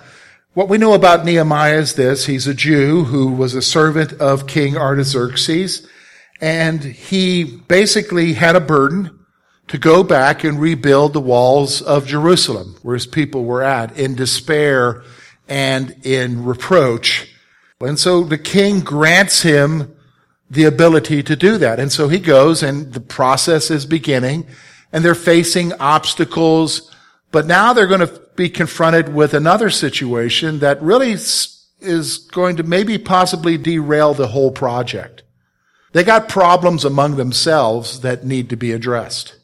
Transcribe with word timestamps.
what 0.52 0.68
we 0.68 0.78
know 0.78 0.94
about 0.94 1.24
Nehemiah 1.24 1.78
is 1.78 1.94
this. 1.94 2.27
He's 2.27 2.46
a 2.46 2.54
Jew 2.54 3.04
who 3.04 3.32
was 3.32 3.54
a 3.54 3.62
servant 3.62 4.12
of 4.14 4.46
King 4.46 4.77
Artaxerxes, 4.77 5.88
and 6.40 6.82
he 6.82 7.44
basically 7.44 8.34
had 8.34 8.55
a 8.55 8.60
burden 8.60 9.18
to 9.68 9.78
go 9.78 10.02
back 10.02 10.44
and 10.44 10.60
rebuild 10.60 11.12
the 11.12 11.20
walls 11.20 11.80
of 11.80 12.06
Jerusalem, 12.06 12.77
where 12.82 12.94
his 12.94 13.06
people 13.06 13.44
were 13.44 13.62
at, 13.62 13.98
in 13.98 14.14
despair 14.14 15.02
and 15.48 15.96
in 16.05 16.44
reproach. 16.44 17.34
And 17.80 17.98
so 17.98 18.22
the 18.24 18.38
king 18.38 18.80
grants 18.80 19.42
him 19.42 19.94
the 20.54 20.64
ability 20.64 21.22
to 21.22 21.36
do 21.36 21.58
that. 21.58 21.78
And 21.78 21.92
so 21.92 22.08
he 22.08 22.19
goes 22.19 22.62
and 22.62 22.92
the 22.92 23.00
process 23.00 23.70
is 23.70 23.86
beginning 23.86 24.47
and 24.92 25.05
they're 25.05 25.14
facing 25.14 25.72
obstacles, 25.74 26.94
but 27.30 27.46
now 27.46 27.72
they're 27.72 27.86
going 27.86 28.06
to 28.06 28.20
be 28.36 28.48
confronted 28.48 29.12
with 29.14 29.34
another 29.34 29.70
situation 29.70 30.61
that 30.61 30.80
really 30.83 31.12
is 31.12 32.28
going 32.33 32.56
to 32.56 32.62
maybe 32.62 32.98
possibly 32.98 33.58
derail 33.58 34.14
the 34.14 34.28
whole 34.28 34.50
project. 34.50 35.22
They 35.92 36.02
got 36.02 36.28
problems 36.28 36.84
among 36.84 37.16
themselves 37.16 38.00
that 38.00 38.24
need 38.24 38.50
to 38.50 38.56
be 38.56 38.72
addressed. 38.72 39.36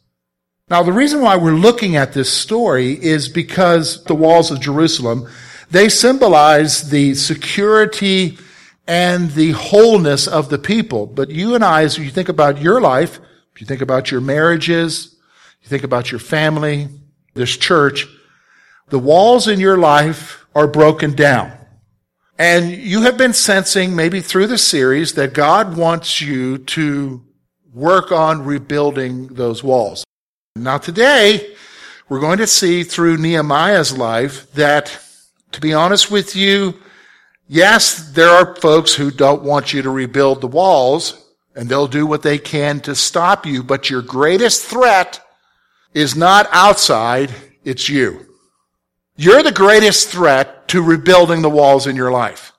Now, 0.69 0.83
the 0.83 0.93
reason 0.93 1.21
why 1.21 1.35
we're 1.35 1.51
looking 1.51 1.95
at 1.95 2.13
this 2.13 2.31
story 2.31 2.93
is 2.93 3.27
because 3.27 4.03
the 4.05 4.15
walls 4.15 4.51
of 4.51 4.61
Jerusalem, 4.61 5.29
they 5.69 5.89
symbolize 5.89 6.89
the 6.89 7.13
security 7.13 8.37
and 8.91 9.31
the 9.31 9.51
wholeness 9.51 10.27
of 10.27 10.49
the 10.49 10.57
people. 10.57 11.05
But 11.05 11.29
you 11.29 11.55
and 11.55 11.63
I, 11.63 11.83
as 11.83 11.97
you 11.97 12.09
think 12.09 12.27
about 12.27 12.61
your 12.61 12.81
life, 12.81 13.21
if 13.55 13.61
you 13.61 13.65
think 13.65 13.79
about 13.79 14.11
your 14.11 14.19
marriages, 14.19 15.15
you 15.61 15.69
think 15.69 15.83
about 15.83 16.11
your 16.11 16.19
family, 16.19 16.89
this 17.33 17.55
church, 17.55 18.05
the 18.89 18.99
walls 18.99 19.47
in 19.47 19.61
your 19.61 19.77
life 19.77 20.45
are 20.53 20.67
broken 20.67 21.15
down. 21.15 21.53
And 22.37 22.69
you 22.69 23.03
have 23.03 23.17
been 23.17 23.31
sensing 23.31 23.95
maybe 23.95 24.19
through 24.19 24.47
the 24.47 24.57
series 24.57 25.13
that 25.13 25.31
God 25.31 25.77
wants 25.77 26.19
you 26.19 26.57
to 26.57 27.23
work 27.73 28.11
on 28.11 28.43
rebuilding 28.43 29.27
those 29.27 29.63
walls. 29.63 30.03
Now 30.57 30.77
today, 30.77 31.55
we're 32.09 32.19
going 32.19 32.39
to 32.39 32.47
see 32.47 32.83
through 32.83 33.19
Nehemiah's 33.19 33.97
life 33.97 34.51
that, 34.51 34.99
to 35.53 35.61
be 35.61 35.73
honest 35.73 36.11
with 36.11 36.35
you, 36.35 36.77
Yes, 37.53 38.11
there 38.11 38.29
are 38.29 38.55
folks 38.55 38.93
who 38.93 39.11
don't 39.11 39.43
want 39.43 39.73
you 39.73 39.81
to 39.81 39.89
rebuild 39.89 40.39
the 40.39 40.47
walls, 40.47 41.21
and 41.53 41.67
they'll 41.67 41.85
do 41.85 42.07
what 42.07 42.21
they 42.21 42.37
can 42.37 42.79
to 42.79 42.95
stop 42.95 43.45
you, 43.45 43.61
but 43.61 43.89
your 43.89 44.01
greatest 44.01 44.63
threat 44.63 45.19
is 45.93 46.15
not 46.15 46.47
outside, 46.53 47.29
it's 47.65 47.89
you. 47.89 48.25
You're 49.17 49.43
the 49.43 49.51
greatest 49.51 50.07
threat 50.07 50.69
to 50.69 50.81
rebuilding 50.81 51.41
the 51.41 51.49
walls 51.49 51.87
in 51.87 51.97
your 51.97 52.09
life. 52.09 52.50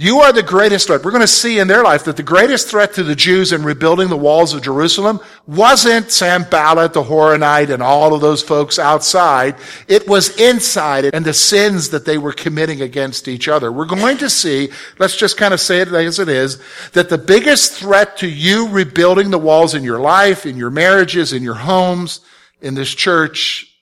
You 0.00 0.20
are 0.20 0.32
the 0.32 0.44
greatest 0.44 0.86
threat. 0.86 1.04
We're 1.04 1.10
going 1.10 1.22
to 1.22 1.26
see 1.26 1.58
in 1.58 1.66
their 1.66 1.82
life 1.82 2.04
that 2.04 2.16
the 2.16 2.22
greatest 2.22 2.68
threat 2.68 2.94
to 2.94 3.02
the 3.02 3.16
Jews 3.16 3.52
in 3.52 3.64
rebuilding 3.64 4.08
the 4.08 4.16
walls 4.16 4.54
of 4.54 4.62
Jerusalem 4.62 5.18
wasn't 5.44 6.12
Sanballat, 6.12 6.92
the 6.92 7.02
Horonite, 7.02 7.70
and 7.70 7.82
all 7.82 8.14
of 8.14 8.20
those 8.20 8.40
folks 8.40 8.78
outside. 8.78 9.56
It 9.88 10.06
was 10.06 10.38
inside 10.38 11.06
and 11.12 11.24
the 11.24 11.34
sins 11.34 11.88
that 11.88 12.04
they 12.04 12.16
were 12.16 12.32
committing 12.32 12.80
against 12.80 13.26
each 13.26 13.48
other. 13.48 13.72
We're 13.72 13.86
going 13.86 14.18
to 14.18 14.30
see, 14.30 14.68
let's 15.00 15.16
just 15.16 15.36
kind 15.36 15.52
of 15.52 15.58
say 15.58 15.80
it 15.80 15.88
as 15.88 16.20
it 16.20 16.28
is, 16.28 16.62
that 16.92 17.08
the 17.08 17.18
biggest 17.18 17.72
threat 17.72 18.18
to 18.18 18.28
you 18.28 18.68
rebuilding 18.68 19.30
the 19.30 19.38
walls 19.38 19.74
in 19.74 19.82
your 19.82 19.98
life, 19.98 20.46
in 20.46 20.56
your 20.56 20.70
marriages, 20.70 21.32
in 21.32 21.42
your 21.42 21.54
homes, 21.54 22.20
in 22.60 22.76
this 22.76 22.94
church 22.94 23.76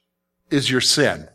is 0.51 0.71
your 0.71 0.81
sin 0.81 1.29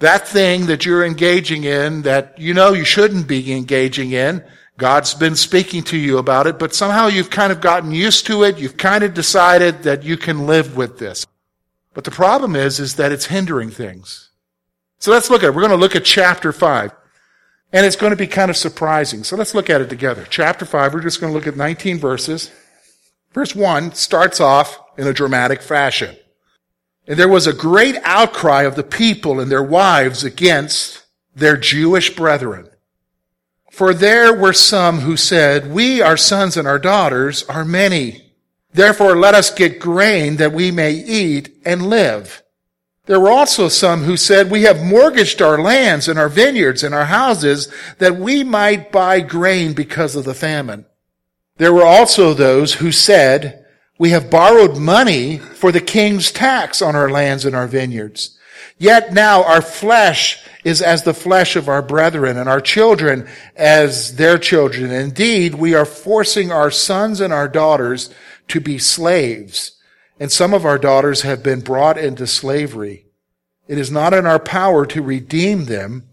that 0.00 0.28
thing 0.28 0.66
that 0.66 0.84
you're 0.84 1.04
engaging 1.04 1.64
in 1.64 2.02
that 2.02 2.38
you 2.38 2.54
know 2.54 2.72
you 2.72 2.84
shouldn't 2.84 3.26
be 3.26 3.52
engaging 3.52 4.12
in, 4.12 4.44
God's 4.76 5.12
been 5.14 5.34
speaking 5.34 5.82
to 5.84 5.96
you 5.96 6.18
about 6.18 6.46
it, 6.46 6.58
but 6.58 6.72
somehow 6.72 7.08
you've 7.08 7.30
kind 7.30 7.50
of 7.50 7.60
gotten 7.60 7.90
used 7.90 8.26
to 8.26 8.44
it. 8.44 8.58
You've 8.58 8.76
kind 8.76 9.02
of 9.02 9.12
decided 9.12 9.82
that 9.82 10.04
you 10.04 10.16
can 10.16 10.46
live 10.46 10.76
with 10.76 10.98
this. 10.98 11.26
But 11.94 12.04
the 12.04 12.12
problem 12.12 12.54
is, 12.54 12.78
is 12.78 12.94
that 12.94 13.10
it's 13.10 13.26
hindering 13.26 13.70
things. 13.70 14.30
So 15.00 15.10
let's 15.10 15.30
look 15.30 15.42
at 15.42 15.48
it. 15.48 15.54
We're 15.54 15.62
going 15.62 15.70
to 15.70 15.76
look 15.76 15.96
at 15.96 16.04
chapter 16.04 16.52
5. 16.52 16.92
And 17.72 17.84
it's 17.84 17.96
going 17.96 18.12
to 18.12 18.16
be 18.16 18.28
kind 18.28 18.50
of 18.50 18.56
surprising. 18.56 19.24
So 19.24 19.36
let's 19.36 19.54
look 19.54 19.68
at 19.68 19.80
it 19.80 19.90
together. 19.90 20.24
Chapter 20.30 20.64
5, 20.64 20.94
we're 20.94 21.02
just 21.02 21.20
going 21.20 21.32
to 21.32 21.36
look 21.36 21.48
at 21.48 21.56
19 21.56 21.98
verses. 21.98 22.52
Verse 23.32 23.54
1 23.54 23.92
starts 23.92 24.40
off 24.40 24.78
in 24.96 25.08
a 25.08 25.12
dramatic 25.12 25.60
fashion. 25.60 26.16
And 27.08 27.18
there 27.18 27.26
was 27.26 27.46
a 27.46 27.54
great 27.54 27.96
outcry 28.04 28.64
of 28.64 28.76
the 28.76 28.84
people 28.84 29.40
and 29.40 29.50
their 29.50 29.62
wives 29.62 30.24
against 30.24 31.06
their 31.34 31.56
Jewish 31.56 32.14
brethren. 32.14 32.68
For 33.72 33.94
there 33.94 34.34
were 34.34 34.52
some 34.52 35.00
who 35.00 35.16
said, 35.16 35.72
We, 35.72 36.02
our 36.02 36.18
sons 36.18 36.58
and 36.58 36.68
our 36.68 36.78
daughters, 36.78 37.44
are 37.44 37.64
many. 37.64 38.34
Therefore 38.74 39.16
let 39.16 39.34
us 39.34 39.50
get 39.50 39.80
grain 39.80 40.36
that 40.36 40.52
we 40.52 40.70
may 40.70 40.92
eat 40.92 41.50
and 41.64 41.88
live. 41.88 42.42
There 43.06 43.20
were 43.20 43.30
also 43.30 43.68
some 43.68 44.02
who 44.02 44.18
said, 44.18 44.50
We 44.50 44.64
have 44.64 44.84
mortgaged 44.84 45.40
our 45.40 45.58
lands 45.58 46.08
and 46.08 46.18
our 46.18 46.28
vineyards 46.28 46.84
and 46.84 46.94
our 46.94 47.06
houses 47.06 47.72
that 47.96 48.16
we 48.16 48.44
might 48.44 48.92
buy 48.92 49.20
grain 49.20 49.72
because 49.72 50.14
of 50.14 50.26
the 50.26 50.34
famine. 50.34 50.84
There 51.56 51.72
were 51.72 51.86
also 51.86 52.34
those 52.34 52.74
who 52.74 52.92
said, 52.92 53.64
we 53.98 54.10
have 54.10 54.30
borrowed 54.30 54.76
money 54.76 55.38
for 55.38 55.72
the 55.72 55.80
king's 55.80 56.30
tax 56.30 56.80
on 56.80 56.94
our 56.94 57.10
lands 57.10 57.44
and 57.44 57.54
our 57.54 57.66
vineyards. 57.66 58.38
Yet 58.78 59.12
now 59.12 59.42
our 59.42 59.60
flesh 59.60 60.40
is 60.64 60.80
as 60.80 61.02
the 61.02 61.14
flesh 61.14 61.56
of 61.56 61.68
our 61.68 61.82
brethren 61.82 62.36
and 62.36 62.48
our 62.48 62.60
children 62.60 63.28
as 63.56 64.16
their 64.16 64.38
children. 64.38 64.92
Indeed, 64.92 65.56
we 65.56 65.74
are 65.74 65.84
forcing 65.84 66.52
our 66.52 66.70
sons 66.70 67.20
and 67.20 67.32
our 67.32 67.48
daughters 67.48 68.14
to 68.48 68.60
be 68.60 68.78
slaves. 68.78 69.72
And 70.20 70.30
some 70.30 70.54
of 70.54 70.64
our 70.64 70.78
daughters 70.78 71.22
have 71.22 71.42
been 71.42 71.60
brought 71.60 71.98
into 71.98 72.26
slavery. 72.26 73.06
It 73.66 73.78
is 73.78 73.90
not 73.90 74.14
in 74.14 74.26
our 74.26 74.38
power 74.38 74.86
to 74.86 75.02
redeem 75.02 75.64
them, 75.64 76.08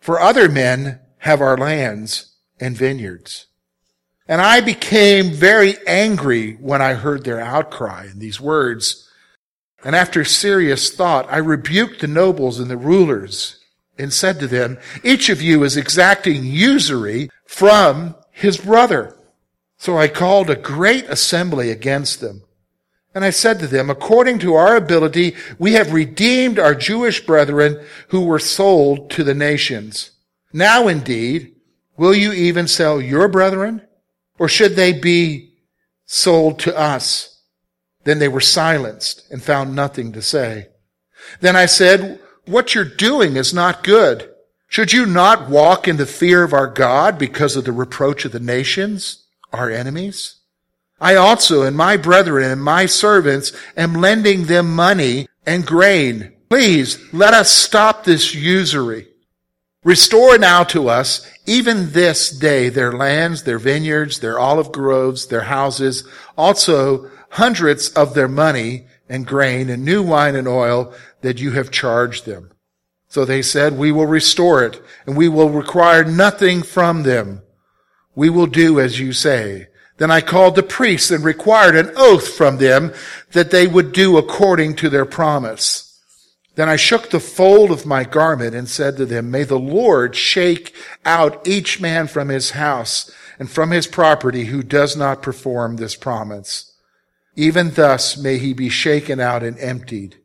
for 0.00 0.20
other 0.20 0.48
men 0.48 1.00
have 1.18 1.40
our 1.40 1.56
lands 1.56 2.34
and 2.60 2.76
vineyards. 2.76 3.46
And 4.32 4.40
I 4.40 4.62
became 4.62 5.32
very 5.32 5.76
angry 5.86 6.54
when 6.54 6.80
I 6.80 6.94
heard 6.94 7.22
their 7.22 7.38
outcry 7.38 8.06
and 8.06 8.18
these 8.18 8.40
words. 8.40 9.06
And 9.84 9.94
after 9.94 10.24
serious 10.24 10.90
thought, 10.90 11.30
I 11.30 11.36
rebuked 11.36 12.00
the 12.00 12.06
nobles 12.06 12.58
and 12.58 12.70
the 12.70 12.78
rulers 12.78 13.62
and 13.98 14.10
said 14.10 14.40
to 14.40 14.46
them, 14.46 14.78
each 15.04 15.28
of 15.28 15.42
you 15.42 15.64
is 15.64 15.76
exacting 15.76 16.46
usury 16.46 17.28
from 17.44 18.14
his 18.30 18.56
brother. 18.56 19.14
So 19.76 19.98
I 19.98 20.08
called 20.08 20.48
a 20.48 20.56
great 20.56 21.04
assembly 21.10 21.70
against 21.70 22.22
them. 22.22 22.40
And 23.14 23.26
I 23.26 23.30
said 23.30 23.58
to 23.58 23.66
them, 23.66 23.90
according 23.90 24.38
to 24.38 24.54
our 24.54 24.76
ability, 24.76 25.36
we 25.58 25.74
have 25.74 25.92
redeemed 25.92 26.58
our 26.58 26.74
Jewish 26.74 27.26
brethren 27.26 27.84
who 28.08 28.22
were 28.22 28.38
sold 28.38 29.10
to 29.10 29.24
the 29.24 29.34
nations. 29.34 30.12
Now 30.54 30.88
indeed, 30.88 31.54
will 31.98 32.14
you 32.14 32.32
even 32.32 32.66
sell 32.66 32.98
your 32.98 33.28
brethren? 33.28 33.82
Or 34.38 34.48
should 34.48 34.76
they 34.76 34.92
be 34.92 35.54
sold 36.06 36.58
to 36.60 36.76
us? 36.76 37.40
Then 38.04 38.18
they 38.18 38.28
were 38.28 38.40
silenced 38.40 39.24
and 39.30 39.42
found 39.42 39.74
nothing 39.74 40.12
to 40.12 40.22
say. 40.22 40.68
Then 41.40 41.54
I 41.54 41.66
said, 41.66 42.20
what 42.46 42.74
you're 42.74 42.84
doing 42.84 43.36
is 43.36 43.54
not 43.54 43.84
good. 43.84 44.28
Should 44.66 44.92
you 44.92 45.06
not 45.06 45.50
walk 45.50 45.86
in 45.86 45.98
the 45.98 46.06
fear 46.06 46.42
of 46.42 46.52
our 46.52 46.66
God 46.66 47.18
because 47.18 47.56
of 47.56 47.64
the 47.64 47.72
reproach 47.72 48.24
of 48.24 48.32
the 48.32 48.40
nations, 48.40 49.26
our 49.52 49.70
enemies? 49.70 50.36
I 51.00 51.14
also 51.14 51.62
and 51.62 51.76
my 51.76 51.96
brethren 51.96 52.50
and 52.50 52.62
my 52.62 52.86
servants 52.86 53.52
am 53.76 53.94
lending 53.94 54.46
them 54.46 54.74
money 54.74 55.28
and 55.46 55.66
grain. 55.66 56.32
Please 56.48 56.98
let 57.12 57.34
us 57.34 57.50
stop 57.50 58.04
this 58.04 58.34
usury. 58.34 59.08
Restore 59.84 60.38
now 60.38 60.62
to 60.64 60.88
us, 60.88 61.28
even 61.44 61.90
this 61.90 62.30
day, 62.30 62.68
their 62.68 62.92
lands, 62.92 63.42
their 63.42 63.58
vineyards, 63.58 64.20
their 64.20 64.38
olive 64.38 64.70
groves, 64.70 65.26
their 65.26 65.42
houses, 65.42 66.06
also 66.36 67.10
hundreds 67.30 67.88
of 67.90 68.14
their 68.14 68.28
money 68.28 68.86
and 69.08 69.26
grain 69.26 69.68
and 69.68 69.84
new 69.84 70.02
wine 70.02 70.36
and 70.36 70.46
oil 70.46 70.94
that 71.22 71.40
you 71.40 71.50
have 71.52 71.72
charged 71.72 72.26
them. 72.26 72.52
So 73.08 73.24
they 73.24 73.42
said, 73.42 73.76
we 73.76 73.90
will 73.90 74.06
restore 74.06 74.62
it 74.62 74.80
and 75.04 75.16
we 75.16 75.28
will 75.28 75.50
require 75.50 76.04
nothing 76.04 76.62
from 76.62 77.02
them. 77.02 77.42
We 78.14 78.30
will 78.30 78.46
do 78.46 78.78
as 78.78 79.00
you 79.00 79.12
say. 79.12 79.68
Then 79.98 80.10
I 80.10 80.20
called 80.20 80.54
the 80.54 80.62
priests 80.62 81.10
and 81.10 81.24
required 81.24 81.76
an 81.76 81.92
oath 81.96 82.28
from 82.28 82.58
them 82.58 82.92
that 83.32 83.50
they 83.50 83.66
would 83.66 83.92
do 83.92 84.16
according 84.16 84.76
to 84.76 84.88
their 84.88 85.04
promise. 85.04 85.91
Then 86.54 86.68
I 86.68 86.76
shook 86.76 87.10
the 87.10 87.20
fold 87.20 87.70
of 87.70 87.86
my 87.86 88.04
garment 88.04 88.54
and 88.54 88.68
said 88.68 88.96
to 88.96 89.06
them, 89.06 89.30
May 89.30 89.44
the 89.44 89.58
Lord 89.58 90.14
shake 90.14 90.74
out 91.04 91.46
each 91.46 91.80
man 91.80 92.06
from 92.08 92.28
his 92.28 92.50
house 92.50 93.10
and 93.38 93.50
from 93.50 93.70
his 93.70 93.86
property 93.86 94.46
who 94.46 94.62
does 94.62 94.96
not 94.96 95.22
perform 95.22 95.76
this 95.76 95.96
promise. 95.96 96.74
Even 97.34 97.70
thus 97.70 98.18
may 98.18 98.36
he 98.36 98.52
be 98.52 98.68
shaken 98.68 99.18
out 99.18 99.42
and 99.42 99.58
emptied. 99.58 100.16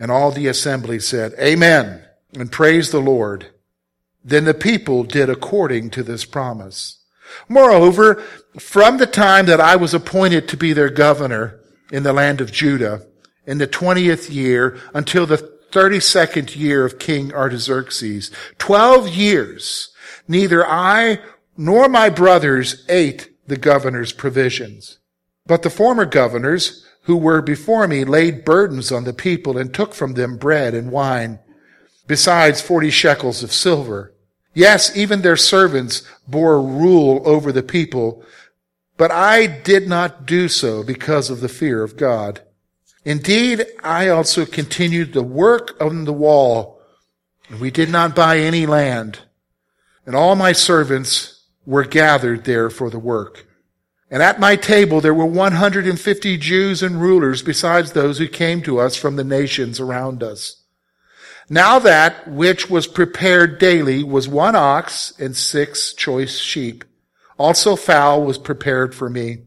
And 0.00 0.10
all 0.10 0.30
the 0.30 0.46
assembly 0.46 0.98
said, 0.98 1.34
Amen, 1.38 2.02
and 2.34 2.50
praise 2.50 2.90
the 2.90 3.00
Lord. 3.00 3.48
Then 4.24 4.44
the 4.44 4.54
people 4.54 5.04
did 5.04 5.28
according 5.28 5.90
to 5.90 6.02
this 6.02 6.24
promise. 6.24 7.02
Moreover, 7.48 8.22
from 8.58 8.96
the 8.96 9.06
time 9.06 9.46
that 9.46 9.60
I 9.60 9.76
was 9.76 9.92
appointed 9.92 10.48
to 10.48 10.56
be 10.56 10.72
their 10.72 10.90
governor 10.90 11.60
in 11.92 12.02
the 12.02 12.12
land 12.12 12.40
of 12.40 12.52
Judah, 12.52 13.06
in 13.46 13.58
the 13.58 13.66
20th 13.66 14.32
year 14.32 14.78
until 14.92 15.26
the 15.26 15.55
32nd 15.72 16.56
year 16.56 16.84
of 16.84 16.98
King 16.98 17.32
Artaxerxes, 17.32 18.30
12 18.58 19.08
years, 19.08 19.92
neither 20.28 20.66
I 20.66 21.20
nor 21.56 21.88
my 21.88 22.08
brothers 22.08 22.84
ate 22.88 23.30
the 23.46 23.56
governor's 23.56 24.12
provisions. 24.12 24.98
But 25.46 25.62
the 25.62 25.70
former 25.70 26.04
governors 26.04 26.84
who 27.02 27.16
were 27.16 27.40
before 27.40 27.86
me 27.86 28.04
laid 28.04 28.44
burdens 28.44 28.90
on 28.90 29.04
the 29.04 29.12
people 29.12 29.56
and 29.56 29.72
took 29.72 29.94
from 29.94 30.14
them 30.14 30.36
bread 30.36 30.74
and 30.74 30.90
wine, 30.90 31.38
besides 32.06 32.60
40 32.60 32.90
shekels 32.90 33.42
of 33.42 33.52
silver. 33.52 34.12
Yes, 34.54 34.96
even 34.96 35.22
their 35.22 35.36
servants 35.36 36.02
bore 36.26 36.60
rule 36.60 37.22
over 37.24 37.52
the 37.52 37.62
people, 37.62 38.24
but 38.96 39.12
I 39.12 39.46
did 39.46 39.86
not 39.86 40.26
do 40.26 40.48
so 40.48 40.82
because 40.82 41.30
of 41.30 41.40
the 41.40 41.48
fear 41.48 41.82
of 41.82 41.96
God. 41.96 42.40
Indeed, 43.06 43.64
I 43.84 44.08
also 44.08 44.44
continued 44.44 45.12
the 45.12 45.22
work 45.22 45.80
on 45.80 46.06
the 46.06 46.12
wall, 46.12 46.82
and 47.48 47.60
we 47.60 47.70
did 47.70 47.88
not 47.88 48.16
buy 48.16 48.40
any 48.40 48.66
land, 48.66 49.20
and 50.04 50.16
all 50.16 50.34
my 50.34 50.50
servants 50.50 51.44
were 51.64 51.84
gathered 51.84 52.44
there 52.44 52.68
for 52.68 52.90
the 52.90 52.98
work. 52.98 53.46
And 54.10 54.24
at 54.24 54.40
my 54.40 54.56
table 54.56 55.00
there 55.00 55.14
were 55.14 55.24
150 55.24 56.36
Jews 56.38 56.82
and 56.82 57.00
rulers 57.00 57.42
besides 57.42 57.92
those 57.92 58.18
who 58.18 58.26
came 58.26 58.60
to 58.62 58.80
us 58.80 58.96
from 58.96 59.14
the 59.14 59.22
nations 59.22 59.78
around 59.78 60.24
us. 60.24 60.64
Now 61.48 61.78
that 61.78 62.26
which 62.26 62.68
was 62.68 62.88
prepared 62.88 63.60
daily 63.60 64.02
was 64.02 64.26
one 64.26 64.56
ox 64.56 65.12
and 65.20 65.36
six 65.36 65.92
choice 65.92 66.38
sheep. 66.40 66.84
Also 67.38 67.76
fowl 67.76 68.24
was 68.24 68.36
prepared 68.36 68.96
for 68.96 69.08
me. 69.08 69.44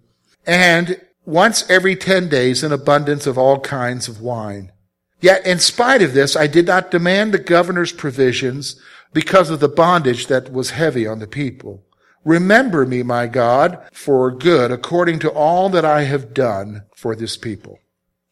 And 0.47 1.01
once 1.29 1.69
every 1.69 1.95
ten 1.95 2.27
days 2.27 2.63
an 2.63 2.71
abundance 2.71 3.27
of 3.27 3.37
all 3.37 3.59
kinds 3.59 4.07
of 4.07 4.21
wine. 4.21 4.71
Yet 5.21 5.45
in 5.45 5.59
spite 5.59 6.01
of 6.01 6.13
this, 6.13 6.35
I 6.35 6.47
did 6.47 6.65
not 6.65 6.91
demand 6.91 7.33
the 7.33 7.39
governor's 7.39 7.91
provisions 7.91 8.79
because 9.13 9.49
of 9.49 9.59
the 9.59 9.69
bondage 9.69 10.27
that 10.27 10.51
was 10.51 10.71
heavy 10.71 11.05
on 11.05 11.19
the 11.19 11.27
people. 11.27 11.83
Remember 12.25 12.85
me, 12.85 13.03
my 13.03 13.27
God, 13.27 13.79
for 13.93 14.31
good 14.31 14.71
according 14.71 15.19
to 15.19 15.31
all 15.31 15.69
that 15.69 15.85
I 15.85 16.03
have 16.03 16.33
done 16.33 16.83
for 16.95 17.15
this 17.15 17.37
people. 17.37 17.79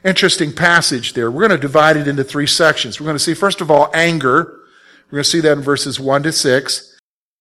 Interesting 0.04 0.54
passage 0.54 1.14
there. 1.14 1.32
We're 1.32 1.48
going 1.48 1.60
to 1.60 1.68
divide 1.68 1.98
it 1.98 2.08
into 2.08 2.24
three 2.24 2.48
sections. 2.48 3.00
We're 3.00 3.06
going 3.06 3.16
to 3.16 3.24
see, 3.24 3.34
first 3.34 3.62
of 3.62 3.72
all, 3.72 3.90
anger. 3.94 4.60
We're 5.08 5.18
going 5.18 5.24
to 5.24 5.30
see 5.30 5.40
that 5.42 5.58
in 5.58 5.62
verses 5.62 6.00
1 6.00 6.24
to 6.24 6.32
6. 6.32 7.00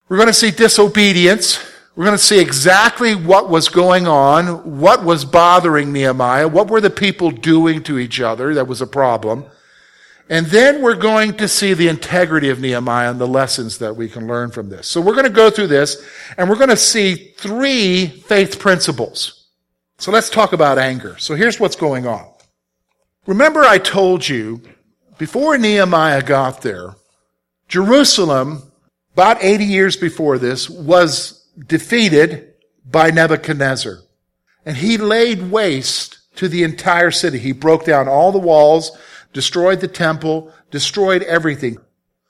We're 0.09 0.17
going 0.17 0.29
to 0.29 0.33
see 0.33 0.51
disobedience. 0.51 1.59
We're 1.97 2.05
going 2.05 2.19
to 2.19 2.23
see 2.23 2.41
exactly 2.41 3.15
what 3.15 3.49
was 3.49 3.71
going 3.71 4.07
on, 4.07 4.79
what 4.79 5.03
was 5.03 5.25
bothering 5.25 5.95
Nehemiah, 5.95 6.47
what 6.47 6.69
were 6.69 6.83
the 6.83 6.91
people 6.91 7.31
doing 7.31 7.83
to 7.85 7.99
each 7.99 8.21
other 8.21 8.53
that 8.53 8.69
was 8.69 8.83
a 8.83 8.87
problem. 8.87 9.47
And 10.29 10.45
then 10.47 10.83
we're 10.83 10.95
going 10.95 11.39
to 11.39 11.49
see 11.49 11.73
the 11.73 11.89
integrity 11.89 12.51
of 12.51 12.61
Nehemiah 12.61 13.11
and 13.11 13.19
the 13.19 13.27
lessons 13.27 13.79
that 13.79 13.97
we 13.97 14.11
can 14.11 14.27
learn 14.27 14.51
from 14.51 14.69
this. 14.69 14.87
So 14.89 15.01
we're 15.01 15.15
going 15.15 15.25
to 15.25 15.31
go 15.31 15.49
through 15.49 15.69
this 15.69 16.05
and 16.37 16.51
we're 16.51 16.57
going 16.57 16.69
to 16.69 16.77
see 16.77 17.33
three 17.39 18.09
faith 18.09 18.59
principles. 18.59 19.47
So 19.97 20.13
let's 20.13 20.29
talk 20.29 20.53
about 20.53 20.77
anger. 20.77 21.17
So 21.19 21.35
here's 21.35 21.59
what's 21.59 21.77
going 21.77 22.07
on. 22.07 22.31
Remember 23.27 23.63
I 23.63 23.79
told 23.79 24.29
you 24.29 24.61
before 25.17 25.57
Nehemiah 25.57 26.21
got 26.21 26.61
there, 26.61 26.95
Jerusalem, 27.69 28.71
about 29.15 29.43
80 29.43 29.65
years 29.65 29.97
before 29.97 30.37
this, 30.37 30.69
was 30.69 31.46
defeated 31.67 32.55
by 32.85 33.11
Nebuchadnezzar. 33.11 33.99
And 34.65 34.77
he 34.77 34.99
laid 34.99 35.51
waste 35.51 36.19
to 36.37 36.49
the 36.49 36.65
entire 36.65 37.11
city. 37.11 37.39
He 37.39 37.53
broke 37.53 37.85
down 37.85 38.09
all 38.09 38.33
the 38.33 38.39
walls, 38.39 38.97
destroyed 39.33 39.81
the 39.81 39.89
temple, 39.89 40.53
destroyed 40.71 41.23
everything. 41.23 41.79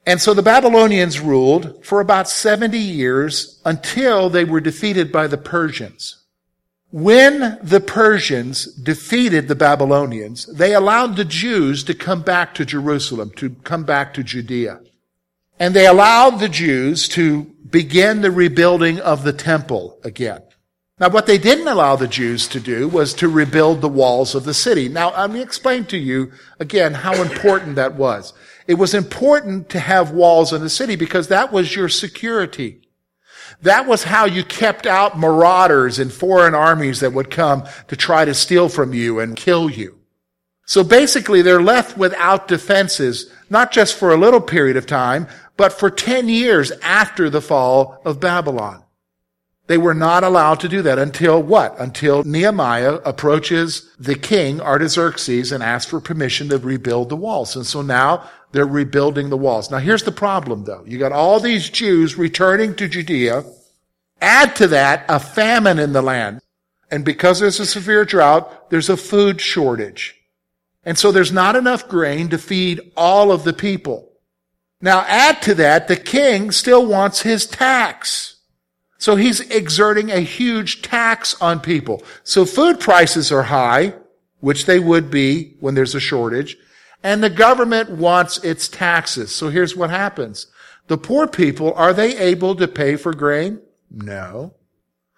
And 0.06 0.20
so 0.20 0.34
the 0.34 0.42
Babylonians 0.42 1.18
ruled 1.18 1.84
for 1.84 2.00
about 2.00 2.28
70 2.28 2.78
years 2.78 3.60
until 3.64 4.30
they 4.30 4.44
were 4.44 4.60
defeated 4.60 5.10
by 5.10 5.26
the 5.26 5.38
Persians. 5.38 6.22
When 6.92 7.58
the 7.62 7.80
Persians 7.80 8.66
defeated 8.66 9.48
the 9.48 9.56
Babylonians, 9.56 10.46
they 10.46 10.72
allowed 10.72 11.16
the 11.16 11.24
Jews 11.24 11.82
to 11.84 11.94
come 11.94 12.22
back 12.22 12.54
to 12.54 12.64
Jerusalem, 12.64 13.32
to 13.36 13.50
come 13.64 13.82
back 13.82 14.14
to 14.14 14.22
Judea. 14.22 14.80
And 15.58 15.74
they 15.74 15.86
allowed 15.86 16.38
the 16.38 16.48
Jews 16.48 17.08
to 17.10 17.44
begin 17.70 18.20
the 18.20 18.30
rebuilding 18.30 19.00
of 19.00 19.24
the 19.24 19.32
temple 19.32 19.98
again. 20.04 20.42
Now, 20.98 21.10
what 21.10 21.26
they 21.26 21.36
didn't 21.36 21.68
allow 21.68 21.96
the 21.96 22.08
Jews 22.08 22.48
to 22.48 22.60
do 22.60 22.88
was 22.88 23.12
to 23.14 23.28
rebuild 23.28 23.82
the 23.82 23.88
walls 23.88 24.34
of 24.34 24.44
the 24.44 24.54
city. 24.54 24.88
Now, 24.88 25.10
let 25.10 25.30
me 25.30 25.42
explain 25.42 25.84
to 25.86 25.98
you 25.98 26.32
again 26.58 26.94
how 26.94 27.20
important 27.20 27.76
that 27.76 27.96
was. 27.96 28.32
It 28.66 28.74
was 28.74 28.94
important 28.94 29.68
to 29.70 29.78
have 29.78 30.10
walls 30.10 30.54
in 30.54 30.62
the 30.62 30.70
city 30.70 30.96
because 30.96 31.28
that 31.28 31.52
was 31.52 31.76
your 31.76 31.90
security. 31.90 32.80
That 33.60 33.86
was 33.86 34.04
how 34.04 34.24
you 34.24 34.42
kept 34.42 34.86
out 34.86 35.18
marauders 35.18 35.98
and 35.98 36.12
foreign 36.12 36.54
armies 36.54 37.00
that 37.00 37.12
would 37.12 37.30
come 37.30 37.64
to 37.88 37.96
try 37.96 38.24
to 38.24 38.34
steal 38.34 38.70
from 38.70 38.94
you 38.94 39.20
and 39.20 39.36
kill 39.36 39.70
you. 39.70 39.98
So 40.64 40.82
basically 40.82 41.42
they're 41.42 41.62
left 41.62 41.96
without 41.96 42.48
defenses, 42.48 43.30
not 43.48 43.70
just 43.70 43.94
for 43.96 44.12
a 44.12 44.16
little 44.16 44.40
period 44.40 44.76
of 44.76 44.86
time, 44.86 45.28
but 45.56 45.72
for 45.72 45.90
10 45.90 46.28
years 46.28 46.70
after 46.82 47.30
the 47.30 47.40
fall 47.40 48.00
of 48.04 48.20
Babylon. 48.20 48.82
They 49.66 49.78
were 49.78 49.94
not 49.94 50.22
allowed 50.22 50.60
to 50.60 50.68
do 50.68 50.82
that 50.82 50.98
until 50.98 51.42
what? 51.42 51.78
Until 51.80 52.22
Nehemiah 52.22 52.94
approaches 53.04 53.90
the 53.98 54.14
king, 54.14 54.60
Artaxerxes, 54.60 55.50
and 55.50 55.62
asks 55.62 55.90
for 55.90 56.00
permission 56.00 56.48
to 56.50 56.58
rebuild 56.58 57.08
the 57.08 57.16
walls. 57.16 57.56
And 57.56 57.66
so 57.66 57.82
now 57.82 58.28
they're 58.52 58.64
rebuilding 58.64 59.28
the 59.28 59.36
walls. 59.36 59.70
Now 59.70 59.78
here's 59.78 60.04
the 60.04 60.12
problem 60.12 60.64
though. 60.64 60.84
You 60.86 60.98
got 60.98 61.12
all 61.12 61.40
these 61.40 61.68
Jews 61.68 62.16
returning 62.16 62.76
to 62.76 62.88
Judea. 62.88 63.44
Add 64.20 64.54
to 64.56 64.68
that 64.68 65.04
a 65.08 65.18
famine 65.18 65.78
in 65.78 65.92
the 65.92 66.02
land. 66.02 66.40
And 66.90 67.04
because 67.04 67.40
there's 67.40 67.58
a 67.58 67.66
severe 67.66 68.04
drought, 68.04 68.70
there's 68.70 68.88
a 68.88 68.96
food 68.96 69.40
shortage. 69.40 70.14
And 70.84 70.96
so 70.96 71.10
there's 71.10 71.32
not 71.32 71.56
enough 71.56 71.88
grain 71.88 72.28
to 72.28 72.38
feed 72.38 72.92
all 72.96 73.32
of 73.32 73.42
the 73.42 73.52
people. 73.52 74.05
Now 74.86 75.04
add 75.08 75.42
to 75.42 75.54
that, 75.56 75.88
the 75.88 75.96
king 75.96 76.52
still 76.52 76.86
wants 76.86 77.22
his 77.22 77.44
tax. 77.44 78.36
So 78.98 79.16
he's 79.16 79.40
exerting 79.40 80.12
a 80.12 80.20
huge 80.20 80.80
tax 80.80 81.34
on 81.42 81.58
people. 81.58 82.04
So 82.22 82.44
food 82.44 82.78
prices 82.78 83.32
are 83.32 83.42
high, 83.42 83.94
which 84.38 84.66
they 84.66 84.78
would 84.78 85.10
be 85.10 85.56
when 85.58 85.74
there's 85.74 85.96
a 85.96 86.00
shortage 86.00 86.56
and 87.02 87.20
the 87.20 87.30
government 87.30 87.90
wants 87.90 88.38
its 88.44 88.68
taxes. 88.68 89.34
So 89.34 89.48
here's 89.48 89.74
what 89.74 89.90
happens. 89.90 90.46
The 90.86 90.96
poor 90.96 91.26
people, 91.26 91.74
are 91.74 91.92
they 91.92 92.16
able 92.18 92.54
to 92.54 92.68
pay 92.68 92.94
for 92.94 93.12
grain? 93.12 93.60
No. 93.90 94.54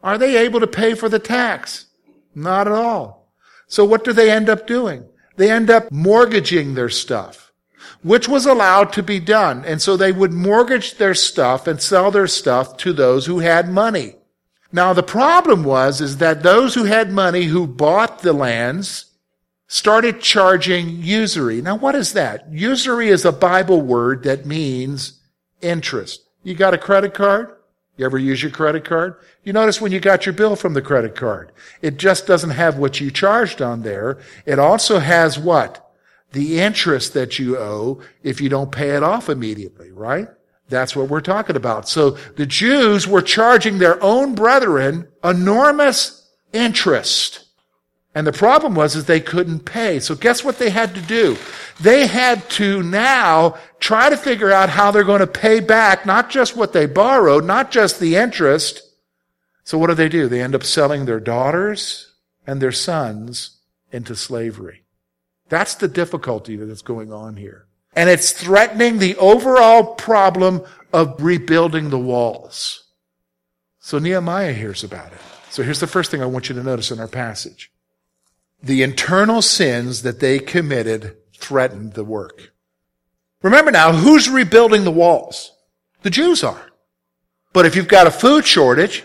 Are 0.03 0.17
they 0.17 0.39
able 0.39 0.61
to 0.61 0.67
pay 0.67 0.95
for 0.95 1.11
the 1.11 1.19
tax? 1.19 1.89
Not 2.35 2.69
at 2.69 2.73
all. 2.73 3.35
So 3.67 3.85
what 3.85 4.03
do 4.03 4.15
they 4.15 4.31
end 4.31 4.49
up 4.49 4.67
doing? 4.67 5.05
They 5.37 5.51
end 5.51 5.69
up 5.69 5.93
mortgaging 5.93 6.73
their 6.73 6.89
stuff, 6.89 7.48
which 8.03 8.29
was 8.29 8.47
allowed 8.47 8.93
to 8.93 9.03
be 9.03 9.21
done. 9.21 9.65
And 9.65 9.83
so 9.83 9.97
they 9.97 10.13
would 10.13 10.33
mortgage 10.33 10.97
their 10.97 11.15
stuff 11.15 11.67
and 11.67 11.81
sell 11.81 12.11
their 12.11 12.27
stuff 12.27 12.77
to 12.79 12.93
those 12.93 13.27
who 13.27 13.41
had 13.41 13.69
money. 13.69 14.17
Now 14.73 14.93
the 14.93 15.03
problem 15.03 15.65
was, 15.65 16.01
is 16.01 16.19
that 16.19 16.43
those 16.43 16.75
who 16.75 16.85
had 16.85 17.11
money 17.11 17.45
who 17.45 17.67
bought 17.67 18.21
the 18.21 18.33
lands 18.33 19.07
started 19.67 20.21
charging 20.21 21.03
usury. 21.03 21.61
Now, 21.61 21.77
what 21.77 21.95
is 21.95 22.15
that? 22.15 22.51
Usury 22.51 23.09
is 23.09 23.25
a 23.25 23.33
Bible 23.33 23.83
word 23.83 24.25
that 24.25 24.47
means 24.47 25.21
interest. 25.61 26.27
You 26.43 26.55
got 26.55 26.75
a 26.75 26.79
credit 26.79 27.15
card? 27.15 27.55
You 27.97 28.07
ever 28.07 28.19
use 28.19 28.43
your 28.43 28.53
credit 28.53 28.85
card? 28.85 29.17
You 29.43 29.53
notice 29.53 29.81
when 29.81 29.93
you 29.93 30.01
got 30.01 30.25
your 30.25 30.33
bill 30.33 30.57
from 30.57 30.75
the 30.75 30.83
credit 30.83 31.15
card, 31.15 31.53
it 31.83 31.99
just 31.99 32.27
doesn't 32.27 32.51
have 32.51 32.79
what 32.79 33.01
you 33.01 33.11
charged 33.11 33.61
on 33.61 33.83
there. 33.83 34.19
It 34.47 34.59
also 34.59 35.01
has 35.01 35.39
what? 35.39 35.88
The 36.33 36.61
interest 36.61 37.15
that 37.15 37.39
you 37.39 37.57
owe 37.57 38.01
if 38.23 38.41
you 38.41 38.49
don't 38.49 38.71
pay 38.71 38.91
it 38.91 39.03
off 39.03 39.29
immediately, 39.29 39.91
right? 39.91 40.29
That's 40.69 40.95
what 40.95 41.09
we're 41.09 41.21
talking 41.21 41.57
about. 41.57 41.89
So 41.89 42.11
the 42.37 42.47
Jews 42.47 43.07
were 43.07 43.23
charging 43.23 43.79
their 43.79 44.03
own 44.03 44.35
brethren 44.35 45.09
enormous 45.25 46.29
interest. 46.53 47.47
And 48.15 48.27
the 48.27 48.33
problem 48.33 48.75
was 48.75 48.97
is 48.97 49.05
they 49.05 49.21
couldn't 49.21 49.61
pay. 49.61 50.01
So 50.01 50.15
guess 50.15 50.43
what 50.43 50.59
they 50.59 50.71
had 50.71 50.95
to 50.95 51.01
do? 51.01 51.37
They 51.81 52.07
had 52.07 52.49
to 52.51 52.83
now 52.83 53.57
try 53.79 54.11
to 54.11 54.17
figure 54.17 54.51
out 54.51 54.71
how 54.71 54.91
they're 54.91 55.05
going 55.05 55.21
to 55.21 55.27
pay 55.27 55.61
back 55.61 56.05
not 56.05 56.29
just 56.29 56.57
what 56.57 56.73
they 56.73 56.87
borrowed, 56.87 57.45
not 57.45 57.71
just 57.71 58.01
the 58.01 58.17
interest. 58.17 58.83
So 59.65 59.79
what 59.79 59.87
do 59.87 59.95
they 59.95 60.09
do? 60.09 60.29
They 60.29 60.43
end 60.43 60.55
up 60.55 60.65
selling 60.65 61.05
their 61.05 61.21
daughters 61.21 62.13
and 62.47 62.61
their 62.61 62.73
sons 62.73 63.59
into 63.93 64.17
slavery. 64.17 64.83
That's 65.49 65.75
the 65.75 65.89
difficulty 65.89 66.57
that's 66.57 66.83
going 66.83 67.13
on 67.13 67.37
here. 67.37 67.67
And 67.95 68.09
it's 68.09 68.33
threatening 68.33 68.99
the 68.99 69.17
overall 69.17 69.95
problem 69.95 70.63
of 70.93 71.23
rebuilding 71.23 71.91
the 71.91 71.99
walls. 71.99 72.85
So 73.81 73.99
Nehemiah 73.99 74.53
hears 74.53 74.85
about 74.85 75.13
it. 75.13 75.19
So 75.51 75.63
here's 75.63 75.81
the 75.81 75.87
first 75.87 76.11
thing 76.11 76.23
I 76.23 76.27
want 76.27 76.49
you 76.49 76.55
to 76.55 76.63
notice 76.63 76.91
in 76.91 77.01
our 77.01 77.09
passage. 77.09 77.73
The 78.63 78.83
internal 78.83 79.41
sins 79.41 80.03
that 80.03 80.21
they 80.21 80.39
committed 80.39 81.17
threatened 81.37 81.95
the 81.95 82.05
work. 82.05 82.53
Remember 83.43 83.71
now, 83.71 83.93
who's 83.93 84.29
rebuilding 84.29 84.85
the 84.85 84.91
walls? 84.91 85.53
The 86.03 86.11
Jews 86.11 86.45
are. 86.45 86.67
But 87.53 87.67
if 87.67 87.77
you've 87.77 87.89
got 87.89 88.07
a 88.07 88.11
food 88.11 88.45
shortage, 88.45 89.05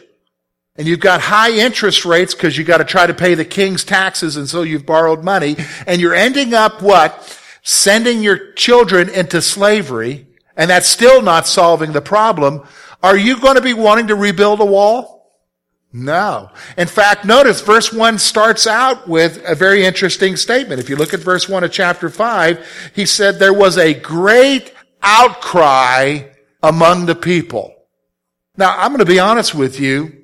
and 0.75 0.88
you've 0.88 1.00
got 1.00 1.22
high 1.22 1.51
interest 1.51 2.06
rates 2.06 2.34
because 2.34 2.58
you 2.58 2.63
got 2.63 2.77
to 2.77 2.84
try 2.84 3.06
to 3.06 3.13
pay 3.13 3.36
the 3.36 3.46
king's 3.46 3.84
taxes 3.84 4.38
and 4.38 4.50
so 4.50 4.63
you've 4.63 4.86
borrowed 4.86 5.24
money, 5.24 5.56
and 5.86 6.01
you're 6.01 6.15
ending 6.15 6.53
up 6.53 6.82
what? 6.82 7.39
Sending 7.62 8.22
your 8.22 8.53
children 8.53 9.10
into 9.10 9.42
slavery, 9.42 10.27
and 10.58 10.70
that's 10.70 10.88
still 10.88 11.22
not 11.22 11.48
solving 11.48 11.92
the 11.92 12.01
problem. 12.01 12.65
Are 13.01 13.18
you 13.18 13.39
going 13.39 13.56
to 13.56 13.62
be 13.62 13.74
wanting 13.74 14.08
to 14.08 14.15
rebuild 14.15 14.60
a 14.60 14.65
wall? 14.65 15.13
No. 15.96 16.50
In 16.75 16.88
fact, 16.88 17.24
notice 17.24 17.62
verse 17.62 17.94
1 17.94 18.18
starts 18.18 18.65
out 18.65 19.08
with 19.08 19.44
a 19.46 19.53
very 19.53 19.86
interesting 19.86 20.36
statement. 20.36 20.80
If 20.80 20.89
you 20.89 20.96
look 20.96 21.13
at 21.13 21.20
verse 21.20 21.48
1 21.48 21.63
of 21.63 21.72
chapter 21.72 22.10
5, 22.10 22.92
he 22.96 23.06
said 23.06 23.38
there 23.38 23.53
was 23.53 23.77
a 23.77 23.94
great 23.94 24.74
outcry 25.03 26.30
among 26.63 27.06
the 27.06 27.13
people. 27.13 27.75
Now, 28.58 28.75
I'm 28.75 28.89
going 28.89 29.00
to 29.00 29.06
be 29.06 29.20
honest 29.20 29.53
with 29.53 29.80
you. 29.80 30.23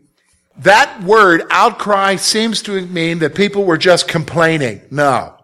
That 0.60 1.04
word 1.04 1.44
outcry 1.50 2.18
seems 2.18 2.62
to 2.64 2.82
mean 2.88 3.20
that 3.20 3.36
people 3.36 3.64
were 3.64 3.78
just 3.78 4.08
complaining. 4.08 4.82
No. 4.92 5.36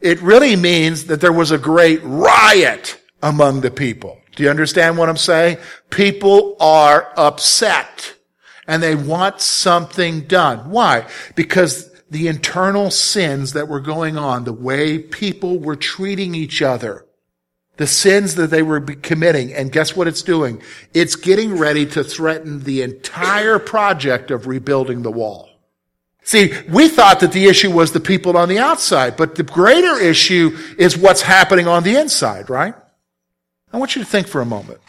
It 0.00 0.20
really 0.22 0.54
means 0.54 1.06
that 1.06 1.20
there 1.20 1.32
was 1.32 1.50
a 1.50 1.58
great 1.58 2.00
riot 2.04 3.00
among 3.22 3.62
the 3.62 3.70
people. 3.70 4.20
Do 4.36 4.42
you 4.42 4.50
understand 4.50 4.98
what 4.98 5.08
I'm 5.08 5.16
saying? 5.16 5.58
People 5.90 6.56
are 6.60 7.12
upset 7.16 8.14
and 8.68 8.82
they 8.82 8.94
want 8.94 9.40
something 9.40 10.22
done. 10.22 10.70
Why? 10.70 11.08
Because 11.34 11.90
the 12.10 12.28
internal 12.28 12.90
sins 12.90 13.54
that 13.54 13.68
were 13.68 13.80
going 13.80 14.16
on, 14.18 14.44
the 14.44 14.52
way 14.52 14.98
people 14.98 15.58
were 15.58 15.76
treating 15.76 16.34
each 16.34 16.62
other, 16.62 17.05
the 17.76 17.86
sins 17.86 18.34
that 18.36 18.50
they 18.50 18.62
were 18.62 18.80
committing, 18.80 19.52
and 19.52 19.72
guess 19.72 19.94
what 19.94 20.08
it's 20.08 20.22
doing? 20.22 20.62
It's 20.94 21.16
getting 21.16 21.58
ready 21.58 21.86
to 21.86 22.02
threaten 22.02 22.64
the 22.64 22.82
entire 22.82 23.58
project 23.58 24.30
of 24.30 24.46
rebuilding 24.46 25.02
the 25.02 25.10
wall. 25.10 25.50
See, 26.22 26.52
we 26.68 26.88
thought 26.88 27.20
that 27.20 27.32
the 27.32 27.46
issue 27.46 27.70
was 27.70 27.92
the 27.92 28.00
people 28.00 28.36
on 28.36 28.48
the 28.48 28.58
outside, 28.58 29.16
but 29.16 29.36
the 29.36 29.44
greater 29.44 29.98
issue 29.98 30.56
is 30.78 30.96
what's 30.96 31.22
happening 31.22 31.68
on 31.68 31.84
the 31.84 31.96
inside, 31.96 32.50
right? 32.50 32.74
I 33.72 33.76
want 33.76 33.94
you 33.94 34.02
to 34.02 34.08
think 34.08 34.26
for 34.26 34.40
a 34.40 34.46
moment. 34.46 34.80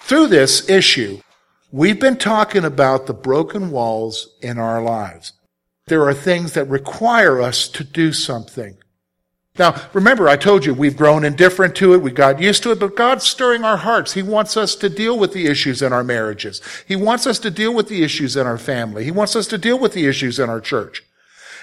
Through 0.00 0.28
this 0.28 0.70
issue, 0.70 1.20
We've 1.72 2.00
been 2.00 2.16
talking 2.16 2.64
about 2.64 3.06
the 3.06 3.14
broken 3.14 3.70
walls 3.70 4.34
in 4.42 4.58
our 4.58 4.82
lives. 4.82 5.34
There 5.86 6.04
are 6.08 6.14
things 6.14 6.54
that 6.54 6.64
require 6.64 7.40
us 7.40 7.68
to 7.68 7.84
do 7.84 8.12
something. 8.12 8.76
Now, 9.58 9.80
remember, 9.92 10.28
I 10.28 10.36
told 10.36 10.64
you 10.64 10.72
we've 10.72 10.96
grown 10.96 11.24
indifferent 11.24 11.74
to 11.76 11.92
it. 11.92 12.02
We 12.02 12.12
got 12.12 12.40
used 12.40 12.62
to 12.62 12.70
it, 12.70 12.78
but 12.78 12.96
God's 12.96 13.26
stirring 13.26 13.64
our 13.64 13.76
hearts. 13.76 14.12
He 14.12 14.22
wants 14.22 14.56
us 14.56 14.74
to 14.76 14.88
deal 14.88 15.18
with 15.18 15.32
the 15.32 15.46
issues 15.46 15.82
in 15.82 15.92
our 15.92 16.04
marriages. 16.04 16.62
He 16.86 16.96
wants 16.96 17.26
us 17.26 17.38
to 17.40 17.50
deal 17.50 17.74
with 17.74 17.88
the 17.88 18.02
issues 18.02 18.36
in 18.36 18.46
our 18.46 18.58
family. 18.58 19.04
He 19.04 19.10
wants 19.10 19.34
us 19.34 19.46
to 19.48 19.58
deal 19.58 19.78
with 19.78 19.92
the 19.92 20.06
issues 20.06 20.38
in 20.38 20.48
our 20.48 20.60
church. 20.60 21.02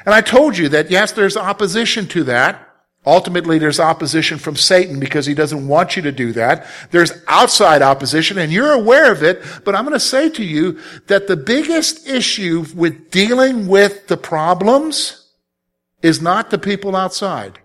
And 0.06 0.14
I 0.14 0.22
told 0.22 0.58
you 0.58 0.70
that 0.70 0.92
yes, 0.92 1.12
there's 1.14 1.38
opposition 1.38 2.08
to 2.08 2.24
that. 2.26 2.64
Ultimately, 3.06 3.58
there's 3.58 3.80
opposition 3.80 4.38
from 4.38 4.58
Satan 4.58 5.00
because 5.00 5.26
he 5.26 5.34
doesn't 5.34 5.66
want 5.66 5.96
you 5.96 6.02
to 6.02 6.12
do 6.12 6.34
that. 6.34 6.68
There's 6.92 7.14
outside 7.28 7.82
opposition 7.82 8.38
and 8.38 8.52
you're 8.52 8.74
aware 8.74 9.12
of 9.14 9.24
it, 9.24 9.42
but 9.64 9.76
I'm 9.76 9.86
going 9.86 9.94
to 9.94 10.00
say 10.00 10.30
to 10.32 10.44
you 10.44 10.80
that 11.08 11.28
the 11.28 11.38
biggest 11.38 12.06
issue 12.06 12.66
with 12.76 13.10
dealing 13.10 13.68
with 13.68 14.08
the 14.08 14.18
problems 14.18 15.32
is 16.02 16.22
not 16.22 16.50
the 16.50 16.58
people 16.58 16.98
outside. 16.98 17.60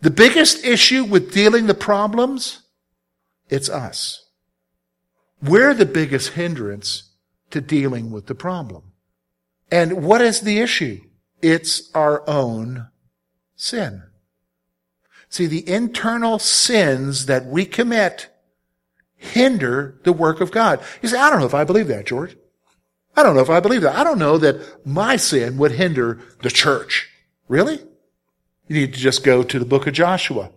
The 0.00 0.10
biggest 0.10 0.64
issue 0.64 1.04
with 1.04 1.32
dealing 1.32 1.66
the 1.66 1.74
problems, 1.74 2.62
it's 3.48 3.68
us. 3.68 4.26
We're 5.42 5.74
the 5.74 5.86
biggest 5.86 6.30
hindrance 6.30 7.10
to 7.50 7.60
dealing 7.60 8.10
with 8.10 8.26
the 8.26 8.34
problem. 8.34 8.92
And 9.70 10.04
what 10.04 10.20
is 10.20 10.40
the 10.40 10.58
issue? 10.58 11.00
It's 11.42 11.90
our 11.94 12.28
own 12.28 12.88
sin. 13.56 14.02
See, 15.28 15.46
the 15.46 15.68
internal 15.68 16.38
sins 16.38 17.26
that 17.26 17.46
we 17.46 17.64
commit 17.64 18.28
hinder 19.16 19.98
the 20.04 20.12
work 20.12 20.40
of 20.40 20.52
God. 20.52 20.80
You 21.02 21.08
say, 21.08 21.18
I 21.18 21.30
don't 21.30 21.40
know 21.40 21.46
if 21.46 21.54
I 21.54 21.64
believe 21.64 21.88
that, 21.88 22.06
George. 22.06 22.36
I 23.16 23.22
don't 23.22 23.34
know 23.34 23.42
if 23.42 23.50
I 23.50 23.60
believe 23.60 23.82
that. 23.82 23.96
I 23.96 24.04
don't 24.04 24.18
know 24.18 24.38
that 24.38 24.86
my 24.86 25.16
sin 25.16 25.56
would 25.58 25.72
hinder 25.72 26.20
the 26.42 26.50
church. 26.50 27.08
Really? 27.48 27.80
You 28.68 28.80
need 28.80 28.94
to 28.94 29.00
just 29.00 29.24
go 29.24 29.42
to 29.42 29.58
the 29.58 29.64
book 29.64 29.86
of 29.86 29.94
Joshua. 29.94 30.50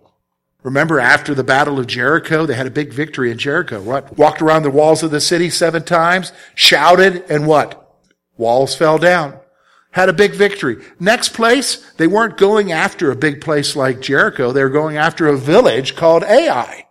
Remember 0.64 1.00
after 1.00 1.34
the 1.34 1.44
battle 1.44 1.80
of 1.80 1.88
Jericho, 1.88 2.46
they 2.46 2.56
had 2.56 2.68
a 2.68 2.72
big 2.72 2.92
victory 2.92 3.32
in 3.32 3.38
Jericho. 3.38 3.82
What? 3.82 4.18
Walked 4.18 4.42
around 4.42 4.64
the 4.64 4.70
walls 4.70 5.04
of 5.04 5.12
the 5.12 5.22
city 5.22 5.50
seven 5.50 5.84
times, 5.84 6.34
shouted, 6.54 7.24
and 7.30 7.48
what? 7.48 7.98
Walls 8.38 8.76
fell 8.76 8.98
down 8.98 9.40
had 9.92 10.10
a 10.10 10.14
big 10.14 10.34
victory. 10.34 10.78
Next 11.00 11.30
place, 11.30 11.78
they 11.94 12.08
weren't 12.08 12.38
going 12.38 12.72
after 12.72 13.12
a 13.12 13.16
big 13.16 13.42
place 13.42 13.76
like 13.76 14.02
Jericho. 14.02 14.52
They 14.52 14.64
were 14.64 14.70
going 14.70 14.98
after 14.98 15.28
a 15.28 15.38
village 15.38 15.96
called 15.96 16.24
Ai. 16.24 16.86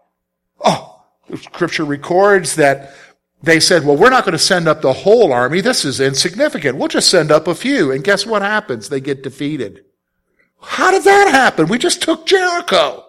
Oh, 0.64 1.04
scripture 1.36 1.84
records 1.84 2.56
that 2.56 2.94
they 3.42 3.60
said, 3.60 3.84
well, 3.84 3.96
we're 3.96 4.10
not 4.10 4.24
going 4.24 4.32
to 4.32 4.38
send 4.38 4.66
up 4.66 4.82
the 4.82 4.92
whole 4.92 5.32
army. 5.32 5.60
This 5.60 5.84
is 5.84 6.00
insignificant. 6.00 6.76
We'll 6.76 6.88
just 6.88 7.08
send 7.08 7.30
up 7.30 7.46
a 7.46 7.54
few. 7.54 7.92
And 7.92 8.02
guess 8.02 8.26
what 8.26 8.42
happens? 8.42 8.88
They 8.88 9.00
get 9.00 9.22
defeated. 9.22 9.84
How 10.60 10.90
did 10.90 11.04
that 11.04 11.28
happen? 11.30 11.68
We 11.68 11.78
just 11.78 12.02
took 12.02 12.26
Jericho. 12.26 13.04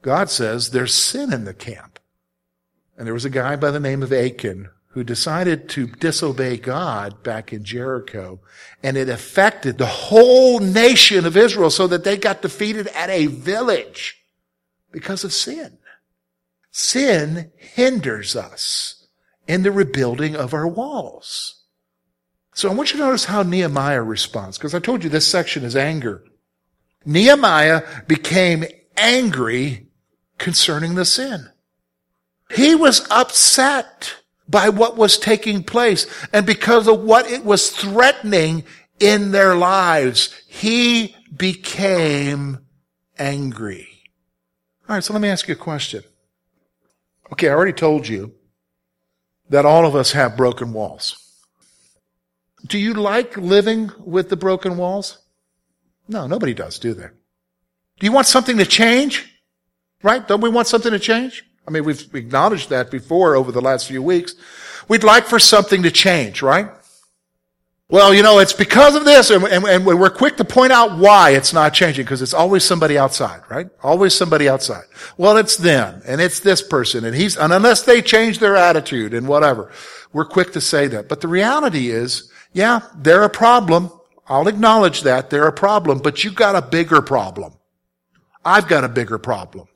God 0.00 0.30
says 0.30 0.70
there's 0.70 0.94
sin 0.94 1.32
in 1.32 1.44
the 1.44 1.54
camp. 1.54 1.98
And 2.96 3.06
there 3.06 3.14
was 3.14 3.24
a 3.24 3.30
guy 3.30 3.56
by 3.56 3.70
the 3.70 3.80
name 3.80 4.02
of 4.02 4.12
Achan 4.12 4.68
who 4.88 5.02
decided 5.04 5.68
to 5.70 5.86
disobey 5.86 6.58
God 6.58 7.22
back 7.22 7.52
in 7.52 7.64
Jericho. 7.64 8.40
And 8.82 8.96
it 8.96 9.08
affected 9.08 9.78
the 9.78 9.86
whole 9.86 10.58
nation 10.58 11.24
of 11.24 11.36
Israel 11.36 11.70
so 11.70 11.86
that 11.86 12.04
they 12.04 12.16
got 12.16 12.42
defeated 12.42 12.88
at 12.88 13.08
a 13.08 13.26
village 13.26 14.22
because 14.90 15.24
of 15.24 15.32
sin. 15.32 15.78
Sin 16.70 17.50
hinders 17.56 18.36
us 18.36 19.06
in 19.46 19.62
the 19.62 19.72
rebuilding 19.72 20.36
of 20.36 20.52
our 20.52 20.66
walls. 20.66 21.62
So 22.54 22.70
I 22.70 22.74
want 22.74 22.92
you 22.92 22.98
to 22.98 23.04
notice 23.04 23.24
how 23.24 23.42
Nehemiah 23.42 24.02
responds, 24.02 24.58
because 24.58 24.74
I 24.74 24.78
told 24.78 25.02
you 25.02 25.10
this 25.10 25.26
section 25.26 25.64
is 25.64 25.74
anger. 25.74 26.22
Nehemiah 27.04 27.82
became 28.06 28.64
angry 28.96 29.86
concerning 30.38 30.94
the 30.94 31.04
sin. 31.04 31.48
He 32.50 32.74
was 32.74 33.06
upset 33.10 34.16
by 34.48 34.68
what 34.68 34.96
was 34.96 35.18
taking 35.18 35.64
place 35.64 36.06
and 36.32 36.44
because 36.44 36.86
of 36.86 37.00
what 37.00 37.30
it 37.30 37.44
was 37.44 37.70
threatening 37.70 38.64
in 39.00 39.30
their 39.30 39.54
lives. 39.56 40.34
He 40.46 41.16
became 41.34 42.58
angry. 43.18 43.88
All 44.88 44.96
right, 44.96 45.04
so 45.04 45.12
let 45.12 45.22
me 45.22 45.28
ask 45.28 45.48
you 45.48 45.54
a 45.54 45.56
question. 45.56 46.02
Okay, 47.32 47.48
I 47.48 47.52
already 47.52 47.72
told 47.72 48.06
you 48.06 48.34
that 49.48 49.64
all 49.64 49.86
of 49.86 49.96
us 49.96 50.12
have 50.12 50.36
broken 50.36 50.72
walls. 50.72 51.16
Do 52.66 52.78
you 52.78 52.94
like 52.94 53.36
living 53.36 53.90
with 53.98 54.28
the 54.28 54.36
broken 54.36 54.76
walls? 54.76 55.18
No, 56.08 56.26
nobody 56.26 56.54
does, 56.54 56.78
do 56.78 56.94
they? 56.94 57.08
Do 57.98 58.06
you 58.06 58.12
want 58.12 58.26
something 58.26 58.58
to 58.58 58.66
change? 58.66 59.28
Right? 60.02 60.26
Don't 60.26 60.40
we 60.40 60.48
want 60.48 60.66
something 60.66 60.92
to 60.92 60.98
change? 60.98 61.44
I 61.66 61.70
mean, 61.70 61.84
we've 61.84 62.12
acknowledged 62.14 62.70
that 62.70 62.90
before 62.90 63.36
over 63.36 63.52
the 63.52 63.60
last 63.60 63.86
few 63.86 64.02
weeks. 64.02 64.34
We'd 64.88 65.04
like 65.04 65.26
for 65.26 65.38
something 65.38 65.84
to 65.84 65.90
change, 65.90 66.42
right? 66.42 66.68
Well, 67.88 68.14
you 68.14 68.22
know, 68.22 68.38
it's 68.38 68.54
because 68.54 68.96
of 68.96 69.04
this, 69.04 69.30
and, 69.30 69.44
and, 69.44 69.64
and 69.66 69.84
we're 69.84 70.08
quick 70.08 70.38
to 70.38 70.44
point 70.44 70.72
out 70.72 70.96
why 70.98 71.30
it's 71.30 71.52
not 71.52 71.74
changing, 71.74 72.04
because 72.04 72.22
it's 72.22 72.32
always 72.32 72.64
somebody 72.64 72.96
outside, 72.96 73.42
right? 73.50 73.68
Always 73.82 74.14
somebody 74.14 74.48
outside. 74.48 74.84
Well, 75.18 75.36
it's 75.36 75.58
them, 75.58 76.00
and 76.06 76.18
it's 76.18 76.40
this 76.40 76.62
person, 76.62 77.04
and 77.04 77.14
he's, 77.14 77.36
and 77.36 77.52
unless 77.52 77.82
they 77.82 78.00
change 78.00 78.38
their 78.38 78.56
attitude 78.56 79.12
and 79.12 79.28
whatever, 79.28 79.70
we're 80.12 80.24
quick 80.24 80.52
to 80.54 80.60
say 80.60 80.86
that. 80.88 81.08
But 81.08 81.20
the 81.20 81.28
reality 81.28 81.90
is, 81.90 82.32
yeah, 82.54 82.80
they're 82.96 83.24
a 83.24 83.30
problem. 83.30 83.92
I'll 84.32 84.48
acknowledge 84.48 85.02
that. 85.02 85.28
They're 85.28 85.46
a 85.46 85.52
problem, 85.52 85.98
but 85.98 86.24
you've 86.24 86.34
got 86.34 86.56
a 86.56 86.62
bigger 86.62 87.02
problem. 87.02 87.52
I've 88.42 88.66
got 88.66 88.82
a 88.82 88.88
bigger 88.88 89.18
problem. 89.18 89.68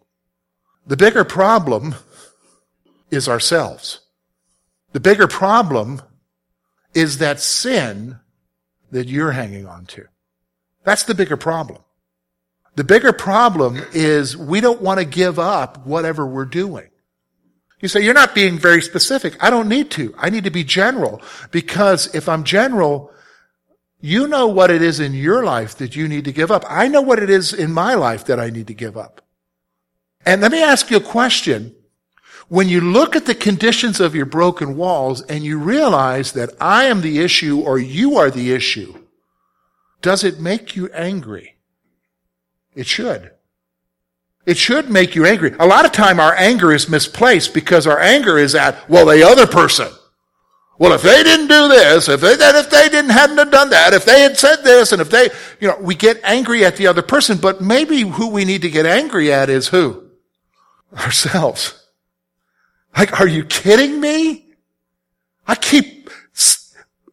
The 0.86 0.96
bigger 0.96 1.25
problem 1.25 1.94
is 3.10 3.28
ourselves. 3.28 4.00
The 4.92 5.00
bigger 5.00 5.26
problem 5.26 6.00
is 6.94 7.18
that 7.18 7.38
sin 7.38 8.18
that 8.92 9.08
you're 9.08 9.32
hanging 9.32 9.66
on 9.66 9.84
to. 9.86 10.06
That's 10.84 11.02
the 11.02 11.14
bigger 11.14 11.36
problem. 11.36 11.82
The 12.76 12.84
bigger 12.84 13.12
problem 13.12 13.82
is 13.92 14.38
we 14.38 14.62
don't 14.62 14.80
want 14.80 15.00
to 15.00 15.04
give 15.04 15.38
up 15.38 15.86
whatever 15.86 16.26
we're 16.26 16.46
doing. 16.46 16.88
You 17.80 17.88
say, 17.88 18.00
you're 18.00 18.14
not 18.14 18.34
being 18.34 18.58
very 18.58 18.80
specific. 18.80 19.36
I 19.44 19.50
don't 19.50 19.68
need 19.68 19.90
to. 19.92 20.14
I 20.16 20.30
need 20.30 20.44
to 20.44 20.50
be 20.50 20.64
general 20.64 21.20
because 21.50 22.14
if 22.14 22.26
I'm 22.26 22.42
general, 22.42 23.12
you 24.06 24.28
know 24.28 24.46
what 24.46 24.70
it 24.70 24.82
is 24.82 25.00
in 25.00 25.14
your 25.14 25.44
life 25.44 25.75
that 25.78 25.96
you 25.96 26.06
need 26.06 26.25
to 26.26 26.32
give 26.32 26.52
up. 26.52 26.64
I 26.68 26.86
know 26.86 27.02
what 27.02 27.18
it 27.18 27.28
is 27.28 27.52
in 27.52 27.72
my 27.72 27.94
life 27.94 28.25
that 28.26 28.38
I 28.38 28.50
need 28.50 28.68
to 28.68 28.75
give 28.75 28.96
up. 28.96 29.20
And 30.25 30.40
let 30.40 30.52
me 30.52 30.62
ask 30.62 30.90
you 30.90 30.98
a 30.98 31.00
question. 31.00 31.75
When 32.48 32.68
you 32.68 32.80
look 32.80 33.16
at 33.16 33.26
the 33.26 33.34
conditions 33.34 33.98
of 33.98 34.14
your 34.14 34.26
broken 34.26 34.76
walls 34.76 35.22
and 35.22 35.42
you 35.42 35.58
realize 35.58 36.32
that 36.32 36.50
I 36.60 36.84
am 36.84 37.00
the 37.00 37.18
issue 37.18 37.60
or 37.60 37.78
you 37.78 38.16
are 38.16 38.30
the 38.30 38.52
issue, 38.52 38.94
does 40.02 40.22
it 40.22 40.38
make 40.38 40.76
you 40.76 40.88
angry? 40.92 41.56
It 42.76 42.86
should. 42.86 43.32
It 44.46 44.56
should 44.56 44.88
make 44.88 45.16
you 45.16 45.26
angry. 45.26 45.56
A 45.58 45.66
lot 45.66 45.84
of 45.84 45.90
time 45.90 46.20
our 46.20 46.34
anger 46.36 46.72
is 46.72 46.88
misplaced 46.88 47.52
because 47.52 47.88
our 47.88 47.98
anger 47.98 48.38
is 48.38 48.54
at, 48.54 48.88
well, 48.88 49.06
the 49.06 49.26
other 49.26 49.48
person. 49.48 49.88
Well, 50.78 50.92
if 50.92 51.02
they 51.02 51.23
didn't 51.23 51.49
do 51.49 51.68
this, 51.68 52.09
if 52.09 52.21
they, 52.21 52.33
if 52.33 52.71
they 52.71 52.88
didn't 52.90 53.11
hadn't 53.11 53.38
have 53.38 53.50
done 53.50 53.71
that, 53.71 53.95
if 53.95 54.04
they 54.04 54.21
had 54.21 54.37
said 54.37 54.56
this, 54.56 54.92
and 54.92 55.00
if 55.00 55.09
they, 55.09 55.30
you 55.59 55.68
know, 55.68 55.78
we 55.80 55.95
get 55.95 56.21
angry 56.23 56.64
at 56.66 56.76
the 56.76 56.87
other 56.87 57.02
person, 57.02 57.38
but 57.38 57.62
maybe 57.62 58.00
who 58.00 58.28
we 58.28 58.45
need 58.45 58.62
to 58.62 58.71
get 58.71 58.85
angry 58.85 59.33
at 59.33 59.49
is 59.49 59.68
who? 59.68 60.11
Ourselves. 60.95 61.83
Like, 62.97 63.21
are 63.21 63.26
you 63.26 63.45
kidding 63.45 64.00
me? 64.00 64.47
I 65.47 65.54
keep, 65.54 66.11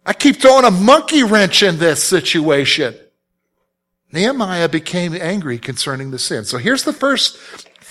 I 0.05 0.13
keep 0.13 0.37
throwing 0.37 0.65
a 0.65 0.71
monkey 0.71 1.23
wrench 1.23 1.63
in 1.63 1.77
this 1.77 2.03
situation. 2.03 2.95
Nehemiah 4.11 4.69
became 4.69 5.15
angry 5.15 5.57
concerning 5.57 6.11
the 6.11 6.19
sin. 6.19 6.45
So 6.45 6.57
here's 6.57 6.83
the 6.83 6.93
first 6.93 7.37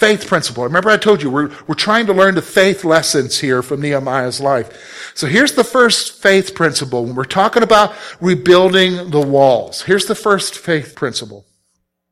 faith 0.03 0.27
principle. 0.27 0.65
Remember 0.65 0.91
I 0.91 0.97
told 0.97 1.23
you 1.23 1.31
we're, 1.31 1.53
we're 1.69 1.77
trying 1.77 2.07
to 2.07 2.13
learn 2.13 2.35
the 2.35 2.43
faith 2.43 2.83
lessons 2.83 3.39
here 3.39 3.63
from 3.63 3.81
Nehemiah's 3.81 4.41
life. 4.41 5.13
So 5.15 5.29
here's 5.29 5.53
the 5.53 5.63
first 5.63 6.21
faith 6.21 6.57
principle 6.57 7.05
when 7.05 7.15
we're 7.15 7.23
talking 7.23 7.63
about 7.63 7.95
rebuilding 8.21 9.11
the 9.11 9.21
walls. 9.21 9.83
Here's 9.83 10.07
the 10.07 10.17
first 10.17 10.59
faith 10.59 10.97
principle. 10.97 11.47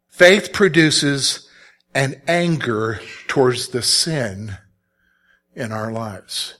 Faith 0.08 0.52
produces 0.52 1.48
an 1.92 2.22
anger 2.28 3.00
towards 3.26 3.70
the 3.70 3.82
sin 3.82 4.56
in 5.56 5.72
our 5.72 5.90
lives. 5.90 6.58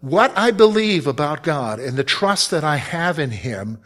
What 0.00 0.32
I 0.38 0.52
believe 0.52 1.06
about 1.06 1.42
God 1.42 1.78
and 1.78 1.98
the 1.98 2.04
trust 2.04 2.50
that 2.50 2.64
I 2.64 2.76
have 2.76 3.18
in 3.18 3.30
Him, 3.30 3.82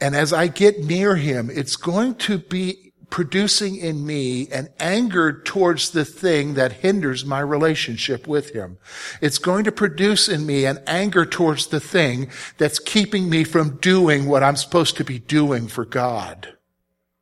and 0.00 0.16
as 0.16 0.32
I 0.32 0.48
get 0.48 0.80
near 0.80 1.14
Him, 1.14 1.48
it's 1.48 1.76
going 1.76 2.16
to 2.16 2.38
be 2.38 2.85
producing 3.10 3.76
in 3.76 4.04
me 4.06 4.48
an 4.48 4.68
anger 4.78 5.40
towards 5.42 5.90
the 5.90 6.04
thing 6.04 6.54
that 6.54 6.72
hinders 6.72 7.24
my 7.24 7.40
relationship 7.40 8.26
with 8.26 8.50
Him. 8.50 8.78
It's 9.20 9.38
going 9.38 9.64
to 9.64 9.72
produce 9.72 10.28
in 10.28 10.46
me 10.46 10.64
an 10.64 10.78
anger 10.86 11.24
towards 11.24 11.68
the 11.68 11.80
thing 11.80 12.30
that's 12.58 12.78
keeping 12.78 13.30
me 13.30 13.44
from 13.44 13.76
doing 13.78 14.26
what 14.26 14.42
I'm 14.42 14.56
supposed 14.56 14.96
to 14.96 15.04
be 15.04 15.18
doing 15.18 15.68
for 15.68 15.84
God. 15.84 16.56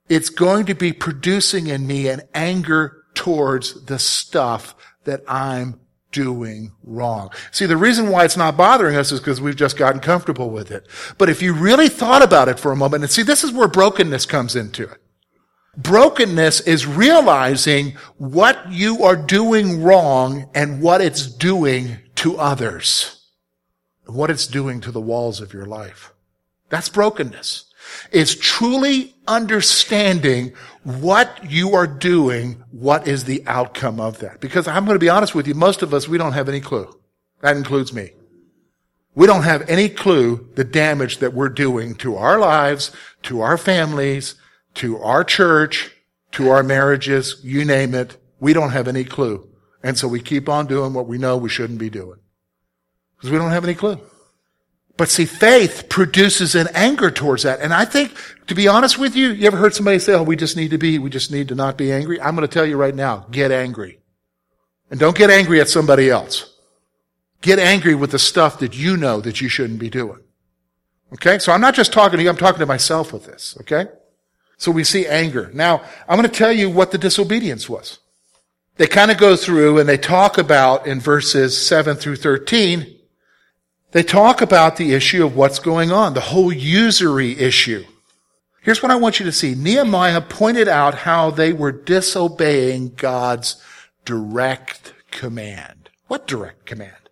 It's 0.09 0.31
going 0.31 0.67
to 0.67 0.75
be 0.75 0.93
producing 0.93 1.67
in 1.67 1.87
me 1.87 2.09
an 2.09 2.23
anger 2.35 3.05
towards 3.15 3.85
the 3.87 3.99
stuff 3.99 4.75
that 5.05 5.23
I'm 5.29 5.81
doing 6.15 6.73
wrong. 6.85 7.31
See, 7.51 7.67
the 7.67 7.77
reason 7.77 8.09
why 8.09 8.25
it's 8.25 8.37
not 8.37 8.57
bothering 8.57 8.97
us 8.97 9.13
is 9.13 9.21
because 9.21 9.41
we've 9.41 9.57
just 9.57 9.77
gotten 9.77 10.01
comfortable 10.01 10.49
with 10.49 10.71
it. 10.71 10.87
But 11.19 11.29
if 11.29 11.43
you 11.43 11.53
really 11.53 11.89
thought 11.89 12.23
about 12.23 12.49
it 12.49 12.59
for 12.59 12.73
a 12.73 12.77
moment, 12.77 13.03
and 13.03 13.11
see, 13.11 13.23
this 13.23 13.45
is 13.45 13.53
where 13.53 13.69
brokenness 13.69 14.25
comes 14.27 14.57
into 14.57 14.85
it. 14.85 14.99
Brokenness 15.77 16.61
is 16.63 16.87
realizing 16.87 17.93
what 18.19 18.71
you 18.71 19.03
are 19.03 19.17
doing 19.17 19.83
wrong 19.83 20.49
and 20.55 20.81
what 20.81 21.01
it's 21.01 21.27
doing 21.27 21.99
to 22.17 22.39
others. 22.39 23.23
What 24.07 24.31
it's 24.31 24.47
doing 24.47 24.81
to 24.83 24.93
the 24.93 25.01
walls 25.01 25.41
of 25.41 25.53
your 25.53 25.67
life. 25.67 26.13
That's 26.69 26.89
brokenness. 26.89 27.65
It's 28.13 28.35
truly 28.35 29.15
understanding 29.27 30.53
what 30.83 31.51
you 31.51 31.75
are 31.75 31.87
doing, 31.87 32.65
what 32.71 33.07
is 33.07 33.25
the 33.25 33.43
outcome 33.47 34.01
of 34.01 34.19
that. 34.21 34.41
Because 34.41 34.67
I'm 34.67 34.85
going 34.85 34.95
to 34.95 35.01
be 35.01 35.09
honest 35.09 35.35
with 35.35 35.47
you, 35.47 35.55
most 35.55 35.83
of 35.83 35.93
us, 35.93 36.09
we 36.09 36.19
don't 36.19 36.33
have 36.33 36.49
any 36.49 36.61
clue. 36.61 36.99
That 37.41 37.57
includes 37.57 37.93
me. 37.93 38.11
We 39.15 39.27
don't 39.27 39.43
have 39.43 39.69
any 39.69 39.89
clue 39.89 40.49
the 40.55 40.65
damage 40.65 41.19
that 41.19 41.35
we're 41.35 41.49
doing 41.49 41.95
to 41.97 42.17
our 42.17 42.39
lives, 42.39 42.91
to 43.25 43.43
our 43.43 43.57
families, 43.57 44.35
to 44.75 44.99
our 44.99 45.25
church, 45.25 45.93
to 46.33 46.51
our 46.51 46.63
marriages, 46.63 47.41
you 47.43 47.65
name 47.65 47.95
it. 47.95 48.17
We 48.41 48.53
don't 48.53 48.71
have 48.71 48.89
any 48.89 49.05
clue. 49.05 49.49
And 49.83 49.99
so 49.99 50.09
we 50.09 50.21
keep 50.21 50.49
on 50.49 50.67
doing 50.67 50.95
what 50.95 51.07
we 51.07 51.19
know 51.19 51.37
we 51.37 51.49
shouldn't 51.49 51.79
be 51.79 51.91
doing. 51.91 52.19
Because 53.17 53.31
we 53.31 53.39
don't 53.39 53.51
have 53.51 53.65
any 53.65 53.75
clue. 53.75 54.01
But 54.97 55.09
see, 55.09 55.25
faith 55.25 55.89
produces 55.89 56.55
an 56.55 56.69
anger 56.73 57.11
towards 57.11 57.43
that. 57.43 57.61
And 57.61 57.75
I 57.75 57.85
think, 57.85 58.13
to 58.47 58.55
be 58.55 58.69
honest 58.69 58.99
with 58.99 59.17
you, 59.17 59.31
you 59.31 59.47
ever 59.47 59.57
heard 59.57 59.75
somebody 59.75 59.99
say, 59.99 60.15
oh, 60.15 60.23
we 60.23 60.37
just 60.37 60.57
need 60.57 60.71
to 60.71 60.79
be, 60.79 60.99
we 60.99 61.11
just 61.11 61.33
need 61.33 61.49
to 61.49 61.55
not 61.55 61.77
be 61.77 61.93
angry? 61.93 62.21
I'm 62.21 62.37
going 62.37 62.47
to 62.47 62.53
tell 62.53 62.67
you 62.67 62.77
right 62.77 62.95
now, 62.95 63.27
get 63.31 63.51
angry. 63.51 63.99
And 64.91 65.01
don't 65.01 65.17
get 65.17 65.31
angry 65.31 65.61
at 65.61 65.69
somebody 65.69 66.11
else. 66.11 66.55
Get 67.41 67.59
angry 67.59 67.95
with 67.95 68.13
the 68.13 68.19
stuff 68.19 68.61
that 68.61 68.77
you 68.77 68.97
know 68.97 69.21
that 69.21 69.41
you 69.41 69.49
shouldn't 69.49 69.81
be 69.81 69.91
doing. 69.91 70.21
Okay? 71.13 71.39
So 71.39 71.53
I'm 71.53 71.61
not 71.61 71.75
just 71.75 71.93
talking 71.93 72.19
to 72.19 72.23
you, 72.23 72.31
I'm 72.31 72.37
talking 72.37 72.61
to 72.61 72.67
myself 72.67 73.13
with 73.13 73.27
this. 73.27 73.57
Okay? 73.63 73.87
So 74.57 74.71
we 74.71 74.85
see 74.85 75.07
anger. 75.07 75.51
Now, 75.53 75.83
I'm 76.09 76.19
going 76.19 76.29
to 76.29 76.35
tell 76.35 76.53
you 76.53 76.71
what 76.71 76.91
the 76.91 76.99
disobedience 76.99 77.69
was. 77.69 77.99
They 78.77 78.87
kind 78.87 79.11
of 79.11 79.19
go 79.19 79.37
through 79.37 79.79
and 79.79 79.89
they 79.89 79.99
talk 79.99 80.39
about 80.39 80.87
in 80.87 81.01
verses 81.01 81.61
7 81.61 81.97
through 81.97 82.17
13 82.17 82.95
they 83.95 84.03
talk 84.03 84.43
about 84.43 84.75
the 84.75 84.93
issue 84.93 85.25
of 85.25 85.37
what's 85.37 85.61
going 85.61 85.93
on, 85.93 86.15
the 86.15 86.21
whole 86.21 86.53
usury 86.53 87.39
issue. 87.39 87.85
Here's 88.61 88.83
what 88.83 88.91
I 88.91 88.97
want 88.97 89.21
you 89.21 89.27
to 89.27 89.31
see. 89.31 89.55
Nehemiah 89.55 90.21
pointed 90.21 90.67
out 90.67 90.97
how 90.97 91.31
they 91.31 91.53
were 91.53 91.71
disobeying 91.71 92.95
God's 92.97 93.63
direct 94.05 94.95
command. 95.13 95.91
What 96.09 96.27
direct 96.27 96.67
command? 96.67 97.09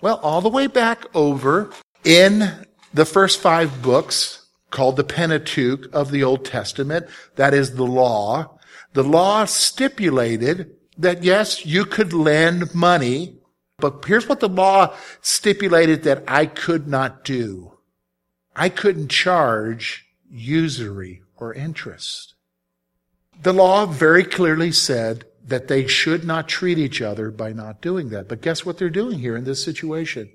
Well, 0.00 0.20
all 0.22 0.40
the 0.40 0.48
way 0.48 0.68
back 0.68 1.04
over 1.16 1.72
in 2.04 2.64
the 2.94 3.04
first 3.04 3.40
five 3.40 3.82
books 3.82 4.39
called 4.70 4.96
the 4.96 5.04
Pentateuch 5.04 5.92
of 5.92 6.10
the 6.10 6.22
Old 6.22 6.44
Testament, 6.44 7.06
that 7.36 7.54
is 7.54 7.74
the 7.74 7.86
law. 7.86 8.58
The 8.92 9.04
law 9.04 9.44
stipulated 9.44 10.70
that 10.96 11.24
yes, 11.24 11.64
you 11.64 11.84
could 11.84 12.12
lend 12.12 12.74
money 12.74 13.40
but 13.80 14.04
here's 14.04 14.28
what 14.28 14.40
the 14.40 14.48
law 14.48 14.94
stipulated 15.20 16.02
that 16.04 16.22
I 16.28 16.46
could 16.46 16.86
not 16.86 17.24
do. 17.24 17.78
I 18.54 18.68
couldn't 18.68 19.08
charge 19.08 20.06
usury 20.28 21.22
or 21.36 21.54
interest. 21.54 22.34
The 23.42 23.54
law 23.54 23.86
very 23.86 24.24
clearly 24.24 24.70
said 24.70 25.24
that 25.42 25.68
they 25.68 25.86
should 25.86 26.24
not 26.24 26.48
treat 26.48 26.78
each 26.78 27.00
other 27.00 27.30
by 27.30 27.52
not 27.52 27.80
doing 27.80 28.10
that. 28.10 28.28
But 28.28 28.42
guess 28.42 28.66
what 28.66 28.76
they're 28.76 28.90
doing 28.90 29.18
here 29.18 29.36
in 29.36 29.44
this 29.44 29.64
situation? 29.64 30.30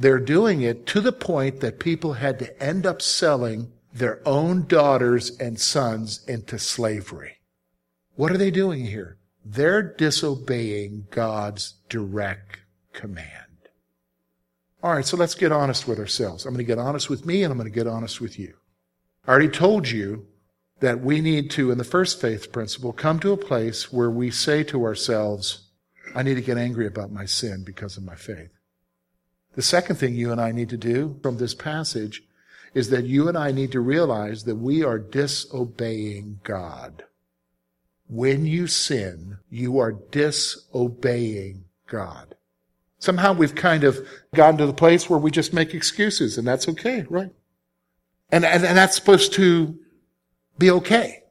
They're 0.00 0.18
doing 0.18 0.62
it 0.62 0.86
to 0.86 1.02
the 1.02 1.12
point 1.12 1.60
that 1.60 1.78
people 1.78 2.14
had 2.14 2.38
to 2.38 2.62
end 2.62 2.86
up 2.86 3.02
selling 3.02 3.70
their 3.92 4.26
own 4.26 4.66
daughters 4.66 5.36
and 5.38 5.60
sons 5.60 6.24
into 6.26 6.58
slavery. 6.58 7.40
What 8.14 8.32
are 8.32 8.38
they 8.38 8.50
doing 8.50 8.86
here? 8.86 9.18
They're 9.44 9.82
disobeying 9.82 11.08
God's 11.10 11.74
direct 11.90 12.60
command. 12.94 13.28
All 14.82 14.94
right, 14.94 15.04
so 15.04 15.18
let's 15.18 15.34
get 15.34 15.52
honest 15.52 15.86
with 15.86 15.98
ourselves. 15.98 16.46
I'm 16.46 16.54
going 16.54 16.64
to 16.64 16.72
get 16.72 16.78
honest 16.78 17.10
with 17.10 17.26
me 17.26 17.42
and 17.42 17.52
I'm 17.52 17.58
going 17.58 17.70
to 17.70 17.78
get 17.78 17.86
honest 17.86 18.22
with 18.22 18.38
you. 18.38 18.54
I 19.26 19.32
already 19.32 19.50
told 19.50 19.90
you 19.90 20.26
that 20.78 21.02
we 21.02 21.20
need 21.20 21.50
to, 21.50 21.70
in 21.70 21.76
the 21.76 21.84
first 21.84 22.18
faith 22.18 22.52
principle, 22.52 22.94
come 22.94 23.20
to 23.20 23.32
a 23.32 23.36
place 23.36 23.92
where 23.92 24.10
we 24.10 24.30
say 24.30 24.64
to 24.64 24.82
ourselves, 24.82 25.68
I 26.14 26.22
need 26.22 26.36
to 26.36 26.40
get 26.40 26.56
angry 26.56 26.86
about 26.86 27.12
my 27.12 27.26
sin 27.26 27.64
because 27.64 27.98
of 27.98 28.02
my 28.02 28.14
faith. 28.14 28.48
The 29.54 29.62
second 29.62 29.96
thing 29.96 30.14
you 30.14 30.30
and 30.30 30.40
I 30.40 30.52
need 30.52 30.68
to 30.70 30.76
do 30.76 31.18
from 31.22 31.38
this 31.38 31.54
passage 31.54 32.22
is 32.72 32.90
that 32.90 33.04
you 33.04 33.28
and 33.28 33.36
I 33.36 33.50
need 33.50 33.72
to 33.72 33.80
realize 33.80 34.44
that 34.44 34.56
we 34.56 34.84
are 34.84 34.98
disobeying 34.98 36.40
God. 36.44 37.04
When 38.08 38.46
you 38.46 38.66
sin, 38.66 39.38
you 39.50 39.78
are 39.78 39.92
disobeying 39.92 41.64
God. 41.86 42.36
Somehow 42.98 43.32
we've 43.32 43.54
kind 43.54 43.82
of 43.82 44.06
gotten 44.34 44.58
to 44.58 44.66
the 44.66 44.72
place 44.72 45.08
where 45.08 45.18
we 45.18 45.30
just 45.30 45.52
make 45.52 45.74
excuses 45.74 46.36
and 46.38 46.46
that's 46.46 46.68
okay, 46.68 47.06
right? 47.08 47.32
And, 48.30 48.44
and, 48.44 48.64
and 48.64 48.76
that's 48.76 48.94
supposed 48.94 49.32
to 49.34 49.78
be 50.58 50.70
okay. 50.70 51.22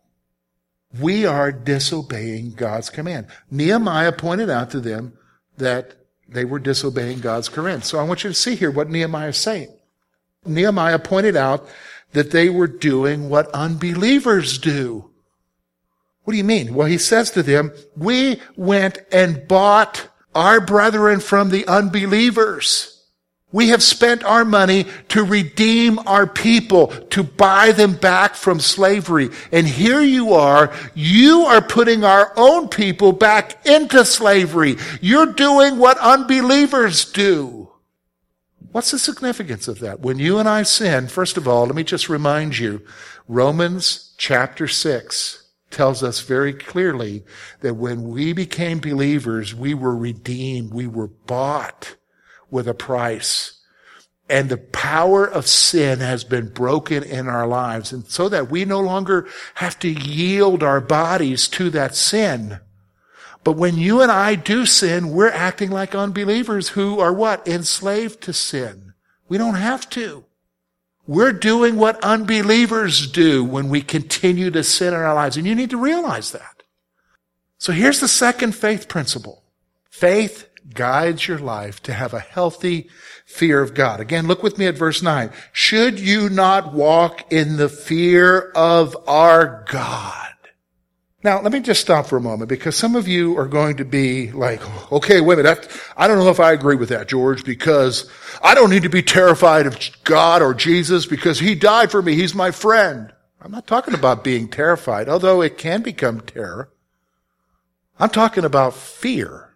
We 1.00 1.26
are 1.26 1.52
disobeying 1.52 2.54
God's 2.54 2.90
command. 2.90 3.28
Nehemiah 3.52 4.12
pointed 4.12 4.50
out 4.50 4.72
to 4.72 4.80
them 4.80 5.14
that 5.58 5.99
they 6.32 6.46
were 6.46 6.60
disobeying 6.60 7.20
God's 7.20 7.50
command. 7.50 7.84
So 7.84 8.00
I 8.00 8.04
want 8.04 8.24
you 8.24 8.30
to 8.30 8.36
see 8.36 8.56
here 8.56 8.72
what 8.72 8.90
Nehemiah 8.90 9.30
is 9.30 9.38
saying. 9.38 9.70
Nehemiah 10.46 11.00
pointed 11.00 11.36
out 11.36 11.68
that 12.14 12.32
they 12.32 12.50
were 12.50 12.68
doing 12.68 13.30
what 13.30 13.50
unbelievers 13.50 14.58
do. 14.58 15.10
What 16.24 16.34
do 16.34 16.38
you 16.38 16.44
mean? 16.44 16.76
Well, 16.76 16.88
he 16.88 16.98
says 16.98 17.32
to 17.32 17.44
them, 17.44 17.72
we 17.96 18.40
went 18.56 19.00
and 19.12 19.48
bought 19.48 20.08
our 20.36 20.62
brethren 20.62 21.20
from 21.20 21.50
the 21.50 21.66
unbelievers. 21.68 22.99
We 23.52 23.70
have 23.70 23.82
spent 23.82 24.24
our 24.24 24.46
money 24.46 24.86
to 25.10 25.24
redeem 25.24 25.98
our 26.00 26.28
people, 26.28 26.88
to 26.88 27.24
buy 27.24 27.72
them 27.72 27.94
back 27.94 28.36
from 28.36 28.60
slavery. 28.60 29.30
And 29.52 29.68
here 29.68 30.02
you 30.02 30.34
are, 30.34 30.72
you 30.94 31.42
are 31.42 31.62
putting 31.62 32.04
our 32.04 32.32
own 32.38 32.70
people 32.70 33.12
back 33.12 33.66
into 33.66 34.06
slavery. 34.06 34.78
You're 35.02 35.34
doing 35.34 35.80
what 35.80 35.98
unbelievers 35.98 37.12
do. 37.12 37.72
What's 38.72 38.92
the 38.92 39.00
significance 39.00 39.68
of 39.68 39.80
that? 39.80 40.02
When 40.02 40.20
you 40.20 40.38
and 40.38 40.48
I 40.48 40.62
sin, 40.62 41.08
first 41.08 41.36
of 41.36 41.48
all, 41.48 41.66
let 41.66 41.76
me 41.76 41.84
just 41.84 42.08
remind 42.08 42.60
you, 42.60 42.86
Romans 43.28 44.14
chapter 44.18 44.68
6 44.68 45.48
tells 45.72 46.04
us 46.04 46.22
very 46.22 46.54
clearly 46.54 47.24
that 47.62 47.76
when 47.76 48.10
we 48.10 48.32
became 48.32 48.80
believers, 48.80 49.56
we 49.56 49.74
were 49.74 49.96
redeemed, 49.96 50.72
we 50.72 50.86
were 50.86 51.08
bought 51.08 51.96
with 52.52 52.68
a 52.68 52.74
price. 52.74 53.60
And 54.30 54.50
the 54.50 54.58
power 54.58 55.26
of 55.26 55.48
sin 55.48 56.00
has 56.00 56.24
been 56.24 56.50
broken 56.50 57.02
in 57.04 57.28
our 57.28 57.48
lives. 57.48 57.92
And 57.92 58.06
so 58.06 58.30
that 58.30 58.52
we 58.52 58.64
no 58.64 58.80
longer 58.80 59.28
have 59.56 59.80
to 59.80 59.90
yield 59.90 60.62
our 60.62 60.80
bodies 60.80 61.48
to 61.50 61.72
that 61.72 61.96
sin. 61.96 62.60
But 63.44 63.54
when 63.54 63.78
you 63.78 64.02
and 64.02 64.12
I 64.12 64.36
do 64.36 64.66
sin, 64.66 65.12
we're 65.12 65.32
acting 65.32 65.72
like 65.72 65.96
unbelievers 65.96 66.70
who 66.70 67.00
are 67.00 67.14
what? 67.14 67.48
Enslaved 67.48 68.22
to 68.22 68.34
sin. 68.34 68.94
We 69.28 69.38
don't 69.38 69.56
have 69.56 69.90
to. 69.92 70.26
We're 71.08 71.34
doing 71.34 71.78
what 71.78 72.04
unbelievers 72.04 73.08
do 73.08 73.44
when 73.44 73.70
we 73.70 73.82
continue 73.82 74.52
to 74.52 74.64
sin 74.64 74.90
in 74.90 75.00
our 75.00 75.16
lives. 75.16 75.38
And 75.38 75.48
you 75.48 75.56
need 75.56 75.72
to 75.72 75.78
realize 75.78 76.32
that. 76.34 76.62
So 77.58 77.74
here's 77.74 78.00
the 78.00 78.08
second 78.08 78.54
faith 78.54 78.88
principle. 78.88 79.44
Faith 79.90 80.49
guides 80.74 81.28
your 81.28 81.40
life 81.40 81.82
to 81.84 81.94
have 81.94 82.14
a 82.14 82.20
healthy 82.20 82.90
fear 83.26 83.62
of 83.62 83.74
God. 83.74 84.00
Again, 84.00 84.28
look 84.28 84.44
with 84.44 84.58
me 84.58 84.68
at 84.68 84.78
verse 84.78 85.02
9. 85.02 85.32
Should 85.52 86.00
you 86.00 86.30
not 86.30 86.74
walk 86.74 87.32
in 87.32 87.58
the 87.58 87.70
fear 87.70 88.52
of 88.56 88.96
our 89.08 89.66
God? 89.70 90.30
Now, 91.22 91.42
let 91.42 91.52
me 91.52 91.60
just 91.60 91.82
stop 91.82 92.06
for 92.06 92.16
a 92.16 92.22
moment 92.22 92.48
because 92.48 92.78
some 92.78 92.96
of 92.96 93.08
you 93.08 93.38
are 93.38 93.48
going 93.48 93.78
to 93.78 93.86
be 93.86 94.32
like, 94.32 94.62
okay, 94.90 95.20
wait 95.20 95.38
a 95.40 95.44
minute. 95.44 95.70
I 95.98 96.08
don't 96.08 96.18
know 96.18 96.30
if 96.30 96.40
I 96.40 96.54
agree 96.54 96.78
with 96.78 96.90
that, 96.90 97.10
George, 97.10 97.44
because 97.44 98.10
I 98.42 98.56
don't 98.56 98.70
need 98.70 98.84
to 98.84 98.90
be 98.90 99.02
terrified 99.02 99.68
of 99.68 99.78
God 100.06 100.42
or 100.42 100.54
Jesus 100.54 101.06
because 101.06 101.40
he 101.40 101.56
died 101.56 101.92
for 101.92 102.02
me. 102.02 102.16
He's 102.16 102.34
my 102.34 102.52
friend. 102.52 103.12
I'm 103.42 103.52
not 103.52 103.68
talking 103.68 103.94
about 103.94 104.24
being 104.24 104.48
terrified, 104.48 105.10
although 105.10 105.42
it 105.42 105.58
can 105.58 105.82
become 105.82 106.22
terror. 106.22 106.72
I'm 108.00 108.10
talking 108.10 108.46
about 108.46 108.74
fear. 108.74 109.49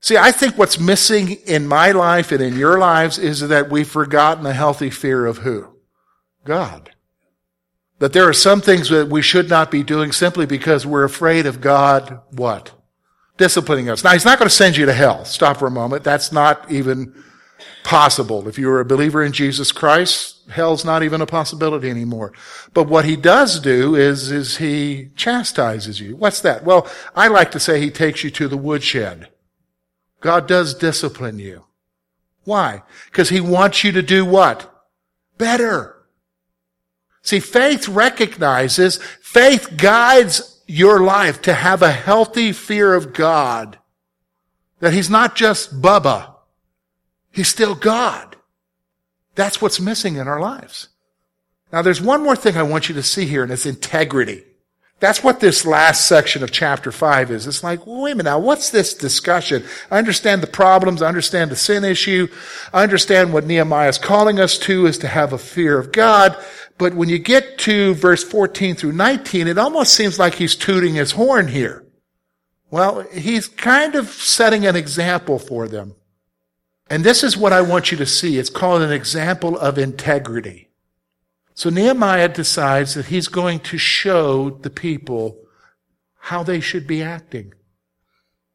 See, 0.00 0.16
I 0.16 0.30
think 0.30 0.56
what's 0.56 0.78
missing 0.78 1.32
in 1.46 1.66
my 1.66 1.90
life 1.90 2.30
and 2.30 2.42
in 2.42 2.56
your 2.56 2.78
lives 2.78 3.18
is 3.18 3.40
that 3.40 3.70
we've 3.70 3.88
forgotten 3.88 4.46
a 4.46 4.52
healthy 4.52 4.90
fear 4.90 5.26
of 5.26 5.38
who? 5.38 5.76
God. 6.44 6.90
That 7.98 8.12
there 8.12 8.28
are 8.28 8.34
some 8.34 8.60
things 8.60 8.90
that 8.90 9.08
we 9.08 9.22
should 9.22 9.48
not 9.48 9.70
be 9.70 9.82
doing 9.82 10.12
simply 10.12 10.46
because 10.46 10.86
we're 10.86 11.04
afraid 11.04 11.46
of 11.46 11.60
God, 11.60 12.20
what? 12.30 12.72
Disciplining 13.38 13.88
us. 13.88 14.04
Now, 14.04 14.12
He's 14.12 14.24
not 14.24 14.38
going 14.38 14.48
to 14.48 14.54
send 14.54 14.76
you 14.76 14.86
to 14.86 14.92
hell. 14.92 15.24
Stop 15.24 15.56
for 15.56 15.66
a 15.66 15.70
moment. 15.70 16.04
That's 16.04 16.30
not 16.30 16.70
even 16.70 17.14
possible. 17.84 18.48
If 18.48 18.58
you're 18.58 18.80
a 18.80 18.84
believer 18.84 19.22
in 19.22 19.32
Jesus 19.32 19.72
Christ, 19.72 20.48
hell's 20.50 20.84
not 20.84 21.02
even 21.02 21.20
a 21.20 21.26
possibility 21.26 21.88
anymore. 21.88 22.32
But 22.74 22.88
what 22.88 23.06
He 23.06 23.16
does 23.16 23.60
do 23.60 23.94
is, 23.94 24.30
is 24.30 24.58
He 24.58 25.10
chastises 25.16 26.00
you. 26.00 26.16
What's 26.16 26.40
that? 26.40 26.64
Well, 26.64 26.86
I 27.14 27.28
like 27.28 27.50
to 27.52 27.60
say 27.60 27.80
He 27.80 27.90
takes 27.90 28.22
you 28.22 28.30
to 28.32 28.46
the 28.46 28.56
woodshed. 28.56 29.30
God 30.26 30.48
does 30.48 30.74
discipline 30.74 31.38
you. 31.38 31.62
Why? 32.42 32.82
Because 33.04 33.28
he 33.28 33.40
wants 33.40 33.84
you 33.84 33.92
to 33.92 34.02
do 34.02 34.24
what? 34.24 34.68
Better. 35.38 36.02
See, 37.22 37.38
faith 37.38 37.86
recognizes, 37.86 38.96
faith 39.22 39.76
guides 39.76 40.60
your 40.66 40.98
life 40.98 41.40
to 41.42 41.54
have 41.54 41.80
a 41.80 41.92
healthy 41.92 42.50
fear 42.50 42.92
of 42.94 43.12
God. 43.12 43.78
That 44.80 44.92
he's 44.92 45.08
not 45.08 45.36
just 45.36 45.80
Bubba. 45.80 46.34
He's 47.30 47.46
still 47.46 47.76
God. 47.76 48.34
That's 49.36 49.62
what's 49.62 49.78
missing 49.78 50.16
in 50.16 50.26
our 50.26 50.40
lives. 50.40 50.88
Now 51.72 51.82
there's 51.82 52.02
one 52.02 52.24
more 52.24 52.34
thing 52.34 52.56
I 52.56 52.64
want 52.64 52.88
you 52.88 52.96
to 52.96 53.02
see 53.04 53.26
here 53.26 53.44
and 53.44 53.52
it's 53.52 53.64
integrity. 53.64 54.42
That's 54.98 55.22
what 55.22 55.40
this 55.40 55.66
last 55.66 56.06
section 56.06 56.42
of 56.42 56.50
chapter 56.50 56.90
5 56.90 57.30
is. 57.30 57.46
It's 57.46 57.62
like, 57.62 57.86
wait 57.86 58.12
a 58.12 58.14
minute 58.14 58.30
now, 58.30 58.38
what's 58.38 58.70
this 58.70 58.94
discussion? 58.94 59.62
I 59.90 59.98
understand 59.98 60.42
the 60.42 60.46
problems, 60.46 61.02
I 61.02 61.08
understand 61.08 61.50
the 61.50 61.56
sin 61.56 61.84
issue, 61.84 62.28
I 62.72 62.82
understand 62.82 63.32
what 63.32 63.44
Nehemiah 63.44 63.90
is 63.90 63.98
calling 63.98 64.40
us 64.40 64.56
to 64.60 64.86
is 64.86 64.96
to 64.98 65.08
have 65.08 65.34
a 65.34 65.38
fear 65.38 65.78
of 65.78 65.92
God, 65.92 66.34
but 66.78 66.94
when 66.94 67.10
you 67.10 67.18
get 67.18 67.58
to 67.58 67.94
verse 67.94 68.24
14 68.24 68.74
through 68.74 68.92
19, 68.92 69.48
it 69.48 69.58
almost 69.58 69.94
seems 69.94 70.18
like 70.18 70.34
he's 70.34 70.56
tooting 70.56 70.94
his 70.94 71.12
horn 71.12 71.48
here. 71.48 71.84
Well, 72.70 73.02
he's 73.12 73.48
kind 73.48 73.94
of 73.94 74.08
setting 74.08 74.66
an 74.66 74.76
example 74.76 75.38
for 75.38 75.68
them. 75.68 75.94
And 76.88 77.04
this 77.04 77.22
is 77.22 77.36
what 77.36 77.52
I 77.52 77.62
want 77.62 77.90
you 77.90 77.98
to 77.98 78.06
see. 78.06 78.38
It's 78.38 78.50
called 78.50 78.82
an 78.82 78.92
example 78.92 79.58
of 79.58 79.78
integrity. 79.78 80.70
So 81.56 81.70
Nehemiah 81.70 82.28
decides 82.28 82.92
that 82.94 83.06
he's 83.06 83.28
going 83.28 83.60
to 83.60 83.78
show 83.78 84.50
the 84.50 84.68
people 84.68 85.38
how 86.18 86.42
they 86.42 86.60
should 86.60 86.86
be 86.86 87.02
acting. 87.02 87.54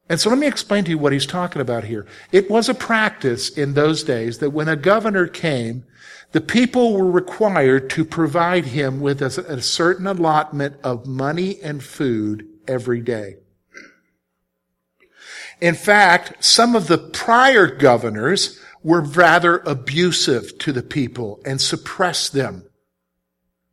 And 0.07 0.19
so 0.19 0.29
let 0.29 0.37
me 0.37 0.45
explain 0.45 0.83
to 0.83 0.91
you 0.91 0.99
what 0.99 1.11
he's 1.11 1.25
talking 1.25 1.63
about 1.63 1.85
here. 1.85 2.05
It 2.31 2.47
was 2.51 2.69
a 2.69 2.75
practice 2.75 3.49
in 3.49 3.73
those 3.73 4.03
days 4.03 4.37
that 4.37 4.51
when 4.51 4.69
a 4.69 4.75
governor 4.75 5.25
came, 5.25 5.83
the 6.31 6.41
people 6.41 6.93
were 6.93 7.09
required 7.09 7.89
to 7.89 8.05
provide 8.05 8.65
him 8.65 8.99
with 8.99 9.19
a, 9.23 9.45
a 9.47 9.63
certain 9.63 10.05
allotment 10.05 10.75
of 10.83 11.07
money 11.07 11.59
and 11.63 11.83
food 11.83 12.47
every 12.67 13.01
day. 13.01 13.37
In 15.59 15.73
fact, 15.73 16.43
some 16.43 16.75
of 16.75 16.85
the 16.85 16.99
prior 16.99 17.65
governors 17.65 18.59
were 18.83 19.01
rather 19.01 19.57
abusive 19.65 20.59
to 20.59 20.71
the 20.71 20.83
people 20.83 21.41
and 21.43 21.59
suppressed 21.59 22.33
them. 22.33 22.65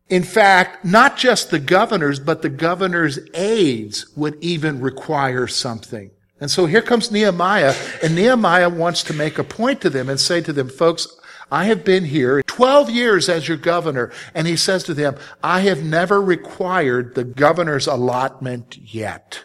In 0.09 0.23
fact, 0.23 0.85
not 0.85 1.17
just 1.17 1.51
the 1.51 1.59
governors, 1.59 2.19
but 2.19 2.43
the 2.43 2.49
governor's 2.49 3.19
aides 3.35 4.07
would 4.17 4.43
even 4.43 4.81
require 4.81 5.47
something. 5.47 6.11
And 6.41 6.51
so 6.51 6.67
here 6.67 6.83
comes 6.83 7.11
Nehemiah, 7.11 7.75
and 8.03 8.15
Nehemiah 8.15 8.71
wants 8.71 9.03
to 9.05 9.13
make 9.13 9.39
a 9.39 9.45
point 9.45 9.81
to 9.83 9.91
them 9.91 10.09
and 10.09 10.19
say 10.19 10.41
to 10.41 10.53
them, 10.53 10.69
folks, 10.69 11.09
I 11.51 11.65
have 11.65 11.85
been 11.85 12.05
here 12.05 12.43
12 12.43 12.91
years 12.91 13.29
as 13.29 13.49
your 13.49 13.57
governor. 13.57 14.13
And 14.35 14.47
he 14.47 14.57
says 14.57 14.85
to 14.85 14.95
them, 14.95 15.17
I 15.43 15.61
have 15.61 15.83
never 15.83 16.21
required 16.21 17.15
the 17.15 17.25
governor's 17.25 17.87
allotment 17.87 18.77
yet. 18.77 19.45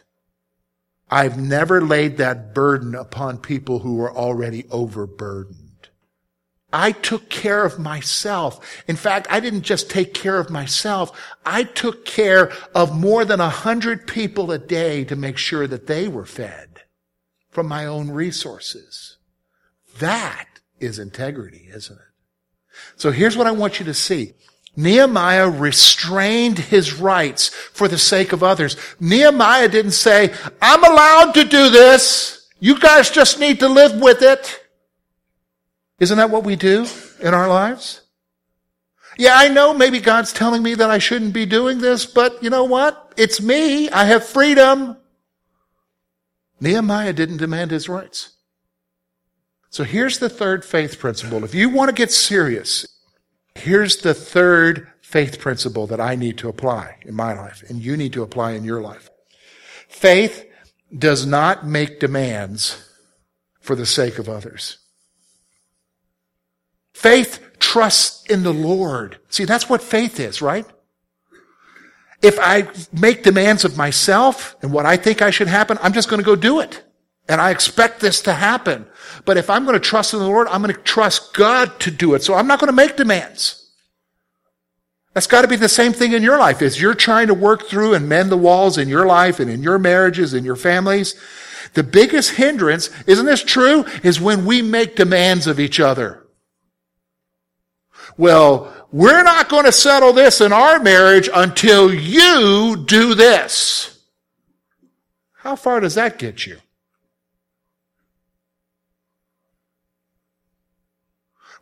I've 1.10 1.38
never 1.38 1.80
laid 1.82 2.17
that 2.17 2.54
burden 2.54 2.95
upon 2.95 3.38
people 3.38 3.80
who 3.80 4.02
are 4.02 4.13
already 4.13 4.65
overburdened. 4.69 5.62
I 6.73 6.91
took 6.91 7.29
care 7.29 7.63
of 7.63 7.77
myself. 7.77 8.83
In 8.88 8.95
fact, 8.95 9.27
I 9.29 9.39
didn't 9.39 9.62
just 9.62 9.91
take 9.91 10.15
care 10.15 10.39
of 10.39 10.49
myself. 10.49 11.12
I 11.45 11.63
took 11.63 12.03
care 12.03 12.51
of 12.73 12.99
more 12.99 13.23
than 13.23 13.39
a 13.39 13.49
hundred 13.49 14.07
people 14.07 14.51
a 14.51 14.57
day 14.57 15.03
to 15.05 15.15
make 15.15 15.38
sure 15.38 15.67
that 15.67 15.86
they 15.86 16.07
were 16.07 16.25
fed 16.25 16.81
from 17.51 17.67
my 17.67 17.86
own 17.86 18.09
resources. 18.09 19.17
That 19.99 20.47
is 20.79 20.97
integrity, 20.97 21.69
isn't 21.71 21.95
it? 21.95 22.05
So 22.95 23.12
here's 23.12 23.38
what 23.38 23.47
I 23.47 23.51
want 23.51 23.79
you 23.79 23.86
to 23.86 23.93
see. 23.93 24.33
Nehemiah 24.75 25.49
restrained 25.49 26.57
his 26.57 26.95
rights 26.95 27.49
for 27.49 27.88
the 27.88 27.99
sake 27.99 28.33
of 28.33 28.41
others. 28.41 28.75
Nehemiah 28.99 29.69
didn't 29.69 29.91
say, 29.91 30.33
I'm 30.59 30.83
allowed 30.83 31.33
to 31.33 31.43
do 31.43 31.69
this. 31.69 32.49
You 32.59 32.79
guys 32.79 33.12
just 33.12 33.39
need 33.39 33.59
to 33.59 33.69
live 33.69 34.01
with 34.01 34.23
it. 34.23 34.62
Isn't 36.03 36.17
that 36.17 36.31
what 36.31 36.43
we 36.43 36.57
do 36.57 36.85
in 37.21 37.33
our 37.33 37.47
lives? 37.47 38.01
Yeah, 39.17 39.35
I 39.35 39.47
know 39.47 39.73
maybe 39.73 40.01
God's 40.01 40.33
telling 40.33 40.61
me 40.61 40.75
that 40.75 40.89
I 40.89 40.97
shouldn't 40.97 41.31
be 41.31 41.45
doing 41.45 41.79
this, 41.79 42.05
but 42.05 42.43
you 42.43 42.49
know 42.49 42.65
what? 42.65 43.13
It's 43.15 43.39
me. 43.39 43.89
I 43.89 44.03
have 44.03 44.25
freedom. 44.25 44.97
Nehemiah 46.59 47.13
didn't 47.13 47.37
demand 47.37 47.71
his 47.71 47.87
rights. 47.87 48.33
So 49.69 49.85
here's 49.85 50.19
the 50.19 50.27
third 50.27 50.65
faith 50.65 50.99
principle. 50.99 51.45
If 51.45 51.55
you 51.55 51.69
want 51.69 51.87
to 51.87 51.95
get 51.95 52.11
serious, 52.11 52.85
here's 53.55 53.95
the 53.95 54.13
third 54.13 54.89
faith 55.01 55.39
principle 55.39 55.87
that 55.87 56.01
I 56.01 56.15
need 56.15 56.37
to 56.39 56.49
apply 56.49 56.97
in 57.03 57.15
my 57.15 57.33
life 57.33 57.63
and 57.69 57.81
you 57.81 57.95
need 57.95 58.11
to 58.11 58.23
apply 58.23 58.51
in 58.51 58.65
your 58.65 58.81
life. 58.81 59.09
Faith 59.87 60.45
does 60.93 61.25
not 61.25 61.65
make 61.65 62.01
demands 62.01 62.89
for 63.61 63.77
the 63.77 63.85
sake 63.85 64.19
of 64.19 64.27
others. 64.27 64.79
Faith 66.93 67.39
trusts 67.60 68.25
in 68.27 68.43
the 68.43 68.53
Lord. 68.53 69.17
See, 69.29 69.45
that's 69.45 69.69
what 69.69 69.82
faith 69.82 70.19
is, 70.19 70.41
right? 70.41 70.65
If 72.21 72.39
I 72.39 72.67
make 72.93 73.23
demands 73.23 73.65
of 73.65 73.77
myself 73.77 74.56
and 74.62 74.71
what 74.71 74.86
I 74.86 74.95
think 74.95 75.21
I 75.21 75.29
should 75.29 75.47
happen, 75.47 75.77
I'm 75.82 75.93
just 75.93 76.10
going 76.10 76.21
to 76.21 76.25
go 76.25 76.36
do 76.36 76.60
it. 76.60 76.84
And 77.27 77.41
I 77.41 77.51
expect 77.51 77.99
this 77.99 78.21
to 78.21 78.34
happen. 78.34 78.86
But 79.25 79.38
if 79.38 79.49
I'm 79.49 79.65
going 79.65 79.75
to 79.75 79.79
trust 79.79 80.13
in 80.13 80.19
the 80.19 80.27
Lord, 80.27 80.47
I'm 80.47 80.62
going 80.62 80.73
to 80.73 80.82
trust 80.82 81.34
God 81.34 81.79
to 81.82 81.91
do 81.91 82.13
it. 82.13 82.23
So 82.23 82.34
I'm 82.34 82.47
not 82.47 82.60
going 82.60 82.69
to 82.69 82.75
make 82.75 82.95
demands. 82.95 83.71
That's 85.13 85.27
got 85.27 85.43
to 85.43 85.47
be 85.47 85.56
the 85.56 85.69
same 85.69 85.93
thing 85.93 86.13
in 86.13 86.23
your 86.23 86.39
life. 86.39 86.62
As 86.62 86.82
you're 86.82 86.95
trying 86.95 87.27
to 87.27 87.34
work 87.34 87.67
through 87.67 87.93
and 87.93 88.10
mend 88.10 88.32
the 88.32 88.38
walls 88.38 88.77
in 88.77 88.89
your 88.89 89.06
life 89.06 89.39
and 89.39 89.49
in 89.49 89.62
your 89.62 89.77
marriages 89.77 90.34
and 90.34 90.45
your 90.45 90.56
families, 90.56 91.15
the 91.75 91.84
biggest 91.84 92.32
hindrance, 92.32 92.89
isn't 93.06 93.25
this 93.25 93.43
true, 93.43 93.86
is 94.03 94.19
when 94.19 94.45
we 94.45 94.62
make 94.62 94.95
demands 94.95 95.45
of 95.47 95.60
each 95.60 95.79
other. 95.79 96.22
Well, 98.17 98.73
we're 98.91 99.23
not 99.23 99.49
going 99.49 99.65
to 99.65 99.71
settle 99.71 100.13
this 100.13 100.39
in 100.39 100.54
our 100.54 100.80
marriage 100.80 101.30
until 101.34 101.93
you 101.93 102.84
do 102.86 103.15
this. 103.15 104.02
How 105.34 105.56
far 105.56 105.80
does 105.80 105.95
that 105.95 106.19
get 106.19 106.45
you? 106.45 106.58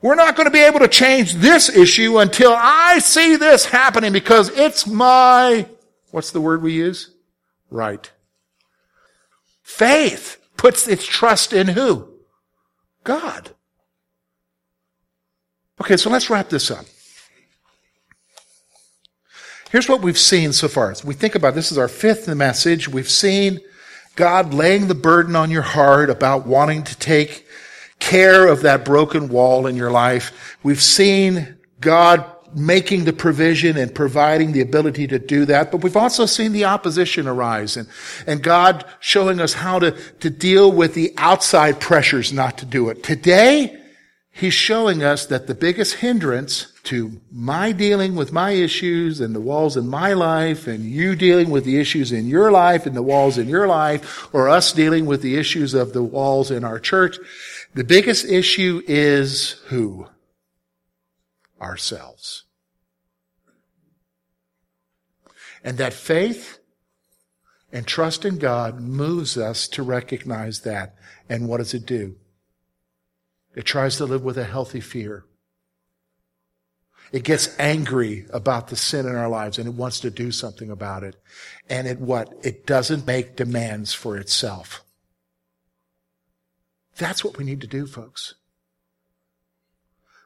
We're 0.02 0.16
not 0.16 0.36
going 0.36 0.46
to 0.46 0.52
be 0.52 0.64
able 0.64 0.80
to 0.80 0.88
change 0.88 1.36
this 1.36 1.70
issue 1.70 2.18
until 2.18 2.54
I 2.56 3.00
see 3.00 3.36
this 3.36 3.66
happening 3.66 4.12
because 4.12 4.50
it's 4.50 4.88
my, 4.88 5.68
what's 6.10 6.32
the 6.32 6.42
word 6.42 6.64
we 6.64 6.74
use? 6.74 7.14
Right. 7.70 8.12
Faith 9.62 10.38
puts 10.58 10.88
its 10.88 11.06
trust 11.06 11.54
in 11.54 11.70
who? 11.70 12.10
God. 13.04 13.52
Okay, 15.82 15.98
so 15.98 16.12
let's 16.12 16.30
wrap 16.30 16.48
this 16.48 16.70
up. 16.70 16.86
Here's 19.72 19.90
what 19.90 20.04
we've 20.04 20.16
seen 20.16 20.54
so 20.54 20.68
far. 20.68 20.92
As 20.92 21.04
we 21.04 21.16
think 21.16 21.34
about 21.34 21.56
this 21.56 21.72
is 21.72 21.78
our 21.80 21.88
fifth 21.88 22.28
message. 22.28 22.88
We've 22.88 23.10
seen 23.10 23.60
God 24.16 24.54
laying 24.54 24.90
the 24.90 24.94
burden 24.94 25.36
on 25.36 25.50
your 25.50 25.64
heart 25.64 26.12
about 26.12 26.46
wanting 26.46 26.84
to 26.84 26.96
take 27.00 27.48
care 27.98 28.46
of 28.46 28.62
that 28.62 28.86
broken 28.86 29.28
wall 29.28 29.66
in 29.66 29.76
your 29.76 29.90
life. 29.90 30.56
We've 30.62 30.80
seen 30.80 31.58
God 31.80 32.26
making 32.54 33.06
the 33.06 33.14
provision 33.14 33.76
and 33.76 33.96
providing 33.96 34.52
the 34.52 34.62
ability 34.62 35.08
to 35.08 35.18
do 35.18 35.46
that, 35.46 35.72
but 35.72 35.82
we've 35.82 35.98
also 35.98 36.28
seen 36.28 36.52
the 36.52 36.66
opposition 36.66 37.28
arise 37.28 37.76
and, 37.76 37.90
and 38.28 38.44
God 38.44 38.86
showing 39.00 39.42
us 39.42 39.54
how 39.54 39.80
to, 39.80 39.94
to 40.20 40.30
deal 40.30 40.72
with 40.72 40.94
the 40.94 41.12
outside 41.18 41.80
pressures 41.80 42.32
not 42.32 42.60
to 42.60 42.68
do 42.68 42.90
it. 42.90 43.02
Today, 43.02 43.81
He's 44.34 44.54
showing 44.54 45.04
us 45.04 45.26
that 45.26 45.48
the 45.48 45.54
biggest 45.54 45.96
hindrance 45.96 46.72
to 46.84 47.22
my 47.32 47.74
dealing 47.74 48.16
with 48.16 48.32
my 48.32 48.52
issues 48.52 49.20
and 49.20 49.36
the 49.36 49.42
walls 49.42 49.78
in 49.78 49.88
my 49.88 50.14
life 50.14 50.68
and 50.68 50.84
you 50.84 51.16
dealing 51.16 51.50
with 51.50 51.66
the 51.66 51.78
issues 51.78 52.12
in 52.12 52.28
your 52.28 52.50
life 52.50 52.86
and 52.86 52.96
the 52.96 53.04
walls 53.04 53.38
in 53.38 53.48
your 53.48 53.68
life 53.68 54.34
or 54.34 54.50
us 54.50 54.72
dealing 54.72 55.06
with 55.06 55.22
the 55.22 55.36
issues 55.36 55.74
of 55.74 55.94
the 55.94 56.02
walls 56.02 56.50
in 56.50 56.64
our 56.64 56.80
church 56.80 57.20
the 57.74 57.84
biggest 57.84 58.26
issue 58.26 58.82
is 58.86 59.52
who? 59.68 60.08
Ourselves. 61.62 62.44
And 65.64 65.78
that 65.78 65.94
faith 65.94 66.60
and 67.72 67.88
trust 67.88 68.26
in 68.26 68.40
God 68.40 68.82
moves 68.82 69.38
us 69.38 69.68
to 69.70 69.84
recognize 69.84 70.62
that. 70.62 70.96
And 71.30 71.48
what 71.48 71.58
does 71.58 71.74
it 71.74 71.86
do? 71.86 72.16
It 73.56 73.66
tries 73.66 73.98
to 73.98 74.06
live 74.06 74.24
with 74.24 74.38
a 74.38 74.44
healthy 74.44 74.80
fear. 74.80 75.26
It 77.12 77.24
gets 77.24 77.58
angry 77.60 78.26
about 78.32 78.70
the 78.70 78.78
sin 78.78 79.06
in 79.06 79.16
our 79.16 79.28
lives 79.28 79.58
and 79.58 79.68
it 79.68 79.74
wants 79.74 80.00
to 80.00 80.10
do 80.10 80.32
something 80.32 80.70
about 80.70 81.04
it. 81.04 81.18
And 81.70 81.88
it 81.88 82.00
what? 82.00 82.34
It 82.42 82.66
doesn't 82.66 83.06
make 83.06 83.36
demands 83.36 83.94
for 83.94 84.18
itself. 84.18 84.84
That's 86.98 87.24
what 87.24 87.38
we 87.38 87.44
need 87.44 87.62
to 87.62 87.68
do, 87.68 87.86
folks. 87.86 88.36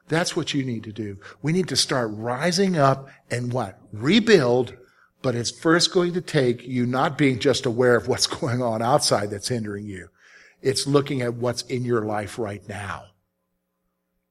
That's 0.08 0.36
what 0.36 0.54
you 0.54 0.62
need 0.64 0.84
to 0.84 0.92
do. 0.92 1.18
We 1.42 1.52
need 1.52 1.66
to 1.68 1.76
start 1.76 2.10
rising 2.12 2.76
up 2.76 3.08
and 3.28 3.52
what? 3.52 3.80
Rebuild, 3.92 4.76
but 5.22 5.34
it's 5.34 5.50
first 5.50 5.92
going 5.92 6.12
to 6.12 6.20
take 6.20 6.64
you 6.64 6.86
not 6.86 7.18
being 7.18 7.40
just 7.40 7.66
aware 7.66 7.96
of 7.96 8.06
what's 8.06 8.26
going 8.40 8.62
on 8.62 8.80
outside 8.80 9.30
that's 9.30 9.48
hindering 9.48 9.86
you. 9.86 10.08
It's 10.62 10.86
looking 10.86 11.22
at 11.22 11.34
what's 11.34 11.62
in 11.62 11.84
your 11.84 12.02
life 12.02 12.38
right 12.38 12.66
now 12.68 13.06